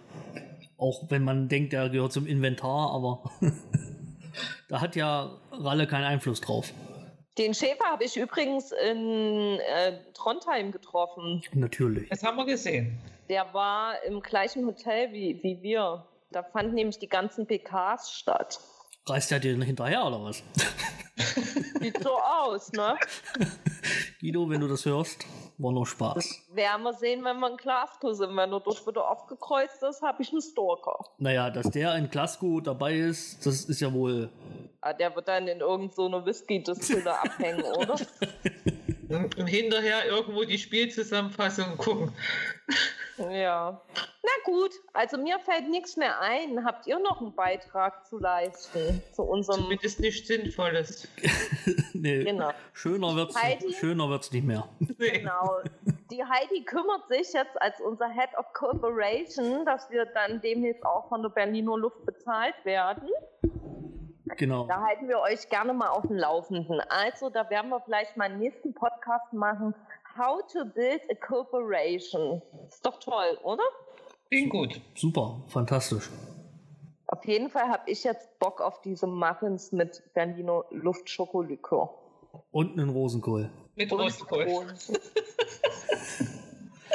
auch 0.78 1.04
wenn 1.10 1.26
man 1.26 1.50
denkt, 1.50 1.74
der 1.74 1.89
gehört 1.89 2.13
zum 2.13 2.26
Inventar, 2.26 2.91
aber 2.91 3.30
da 4.71 4.79
hat 4.79 4.95
ja 4.95 5.29
Ralle 5.51 5.86
keinen 5.86 6.05
Einfluss 6.05 6.39
drauf. 6.39 6.73
Den 7.38 7.53
Schäfer 7.53 7.84
habe 7.86 8.05
ich 8.05 8.15
übrigens 8.15 8.71
in 8.71 9.60
äh, 9.60 9.97
Trondheim 10.13 10.71
getroffen. 10.71 11.43
Natürlich. 11.53 12.07
Das 12.07 12.23
haben 12.23 12.38
wir 12.38 12.45
gesehen. 12.45 12.97
Der 13.27 13.53
war 13.53 14.01
im 14.03 14.21
gleichen 14.21 14.65
Hotel 14.65 15.12
wie, 15.12 15.43
wie 15.43 15.62
wir. 15.62 16.05
Da 16.31 16.43
fanden 16.43 16.75
nämlich 16.75 16.99
die 16.99 17.10
ganzen 17.10 17.45
PKs 17.45 18.13
statt. 18.13 18.60
Reißt 19.05 19.34
er 19.34 19.41
dir 19.41 19.62
hinterher 19.62 20.05
oder 20.05 20.23
was? 20.23 20.41
Sieht 21.81 22.01
so 22.01 22.17
aus, 22.17 22.71
ne? 22.71 22.95
Guido, 24.21 24.49
wenn 24.49 24.62
du 24.62 24.69
das 24.69 24.86
hörst, 24.86 25.25
war 25.62 25.71
nur 25.71 25.86
Spaß. 25.86 26.47
Werden 26.54 26.84
wir 26.84 26.93
sehen, 26.93 27.24
wenn 27.24 27.39
wir 27.39 27.50
in 27.50 27.58
Glasgow 27.58 28.13
sind. 28.13 28.36
Wenn 28.36 28.52
er 28.52 28.60
dort 28.60 28.86
wieder 28.88 29.10
aufgekreuzt 29.10 29.84
ist, 29.84 30.02
habe 30.02 30.21
ich 30.21 30.32
einen 30.32 30.41
Stalker. 30.41 31.06
Naja, 31.17 31.50
dass 31.50 31.69
der 31.69 31.95
in 31.95 32.10
Glasgow 32.10 32.62
dabei 32.62 32.95
ist, 32.95 33.45
das 33.45 33.65
ist 33.65 33.82
ja 33.82 33.91
wohl. 33.93 34.30
Ah, 34.82 34.93
der 34.93 35.15
wird 35.15 35.28
dann 35.28 35.47
in 35.47 35.60
irgendeiner 35.60 36.19
so 36.19 36.26
Whisky-Distille 36.26 37.13
abhängen, 37.19 37.63
oder? 37.63 37.95
Und 39.13 39.47
hinterher 39.47 40.06
irgendwo 40.06 40.43
die 40.43 40.58
Spielzusammenfassung 40.58 41.78
gucken. 41.78 42.13
Ja. 43.17 43.82
Na 44.24 44.30
gut, 44.45 44.71
also 44.93 45.17
mir 45.17 45.39
fällt 45.39 45.69
nichts 45.69 45.97
mehr 45.97 46.19
ein. 46.21 46.63
Habt 46.65 46.88
ihr 46.88 46.97
noch 47.00 47.21
einen 47.21 47.36
Beitrag 47.36 48.06
zu 48.08 48.17
leisten 48.19 49.02
zu 49.13 49.24
unserem 49.24 49.62
Zumindest 49.63 50.00
nichts 50.00 50.28
Sinnvolles. 50.28 51.08
nee, 51.93 52.24
Genau. 52.24 52.52
schöner 52.74 53.15
wird's, 53.15 53.36
Heidi? 53.36 53.74
schöner 53.74 54.10
wird's 54.10 54.32
nicht 54.32 54.45
mehr. 54.45 54.67
Nee. 54.97 55.19
Genau. 55.19 55.60
Die 56.12 56.24
Heidi 56.24 56.63
kümmert 56.63 57.08
sich 57.10 57.34
jetzt 57.34 57.62
als 57.62 57.80
unser 57.82 58.10
Head 58.10 58.30
of 58.38 58.45
Cooperation, 58.54 59.65
dass 59.65 59.89
wir 59.89 60.06
dann 60.06 60.41
demnächst 60.41 60.86
auch 60.86 61.08
von 61.10 61.21
der 61.21 61.30
Berliner 61.30 61.78
Luft 61.78 62.06
bezahlt 62.06 62.56
werden. 62.63 63.10
Genau. 64.38 64.65
Da 64.67 64.82
halten 64.82 65.08
wir 65.08 65.20
euch 65.20 65.48
gerne 65.50 65.74
mal 65.74 65.89
auf 65.89 66.08
dem 66.08 66.15
Laufenden. 66.17 66.80
Also, 66.89 67.30
da 67.30 67.50
werden 67.50 67.70
wir 67.70 67.80
vielleicht 67.82 68.17
mal 68.17 68.26
einen 68.26 68.39
nächsten 68.39 68.74
Podcast 68.74 69.32
machen. 69.34 69.74
How 70.17 70.41
to 70.52 70.65
build 70.65 71.02
a 71.10 71.15
cooperation. 71.15 72.41
Ist 72.67 72.86
doch 72.86 73.00
toll, 73.00 73.38
oder? 73.44 73.63
Klingt 74.30 74.50
gut. 74.52 74.82
Super, 74.96 75.41
fantastisch. 75.48 76.10
Auf 77.08 77.26
jeden 77.26 77.50
Fall 77.50 77.67
habe 77.67 77.89
ich 77.91 78.04
jetzt 78.06 78.39
Bock 78.39 78.62
auf 78.62 78.82
diese 78.82 79.06
Muffins 79.08 79.72
mit 79.74 80.02
Berliner 80.13 80.63
Luftschokoliqueur. 80.72 81.94
Und 82.52 82.80
einen 82.80 82.89
Rosenkohl. 82.89 83.50
Mit 83.76 83.91
Und 83.91 84.00
Rostkohl. 84.02 84.44
Rosen. 84.44 84.98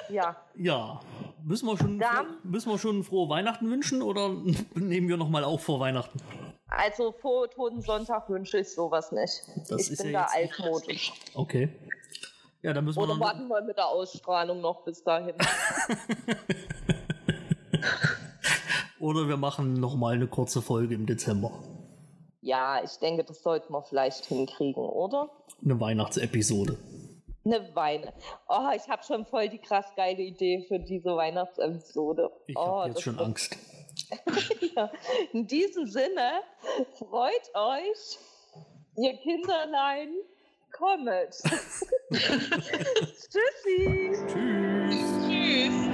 ja, 0.09 0.37
Ja. 0.55 1.01
Müssen 1.45 1.67
wir 1.67 1.77
schon, 1.77 1.99
Dann- 2.01 2.39
müssen 2.43 2.73
wir 2.73 2.79
schon 2.79 3.05
frohe 3.05 3.29
Weihnachten 3.29 3.71
wünschen 3.71 4.03
oder 4.03 4.31
nehmen 4.75 5.09
wir 5.09 5.17
nochmal 5.17 5.45
auf 5.45 5.63
vor 5.63 5.79
Weihnachten? 5.79 6.19
Also 6.69 7.13
vor 7.13 7.49
Totensonntag 7.51 8.29
wünsche 8.29 8.59
ich 8.59 8.73
sowas 8.73 9.13
nicht. 9.13 9.43
Das 9.69 9.83
ich 9.83 9.93
ist 9.93 10.03
bin 10.03 10.13
ja 10.13 10.23
da 10.23 10.29
altmodisch. 10.35 11.13
Okay. 11.35 11.69
Ja, 12.63 12.73
dann 12.73 12.85
müssen 12.85 12.99
wir 12.99 13.05
Oder 13.05 13.15
noch, 13.15 13.21
warten 13.27 13.47
wir 13.49 13.63
mit 13.63 13.77
der 13.77 13.87
Ausstrahlung 13.87 14.61
noch 14.61 14.85
bis 14.85 15.03
dahin. 15.05 15.35
oder 19.01 19.29
wir 19.29 19.37
machen 19.37 19.75
nochmal 19.75 20.15
eine 20.15 20.27
kurze 20.27 20.63
Folge 20.63 20.95
im 20.95 21.07
Dezember. 21.07 21.53
ja, 22.41 22.83
ich 22.83 22.97
denke, 22.99 23.25
das 23.25 23.43
sollten 23.43 23.73
wir 23.73 23.83
vielleicht 23.83 24.25
hinkriegen, 24.27 24.83
oder? 24.83 25.31
Eine 25.65 25.79
Weihnachtsepisode. 25.81 26.77
Eine 27.45 27.75
Weine. 27.77 28.13
Oh, 28.49 28.71
ich 28.75 28.89
habe 28.89 29.03
schon 29.05 29.25
voll 29.27 29.49
die 29.49 29.59
krass 29.59 29.87
geile 29.95 30.23
Idee 30.23 30.65
für 30.67 30.79
diese 30.81 31.15
Weihnachtsepisode. 31.17 32.31
Ich 32.47 32.57
oh, 32.57 32.61
habe 32.81 32.89
jetzt 32.89 33.03
schon 33.03 33.17
wird- 33.17 33.27
Angst 33.27 33.57
ja, 34.75 34.91
in 35.33 35.47
diesem 35.47 35.87
Sinne, 35.87 36.43
freut 36.99 37.55
euch, 37.55 38.19
ihr 38.97 39.17
Kinderlein, 39.19 40.15
kommet. 40.73 41.35
Tschüssi. 42.13 43.41
Tschüss. 44.27 45.09
Tschüss. 45.27 45.86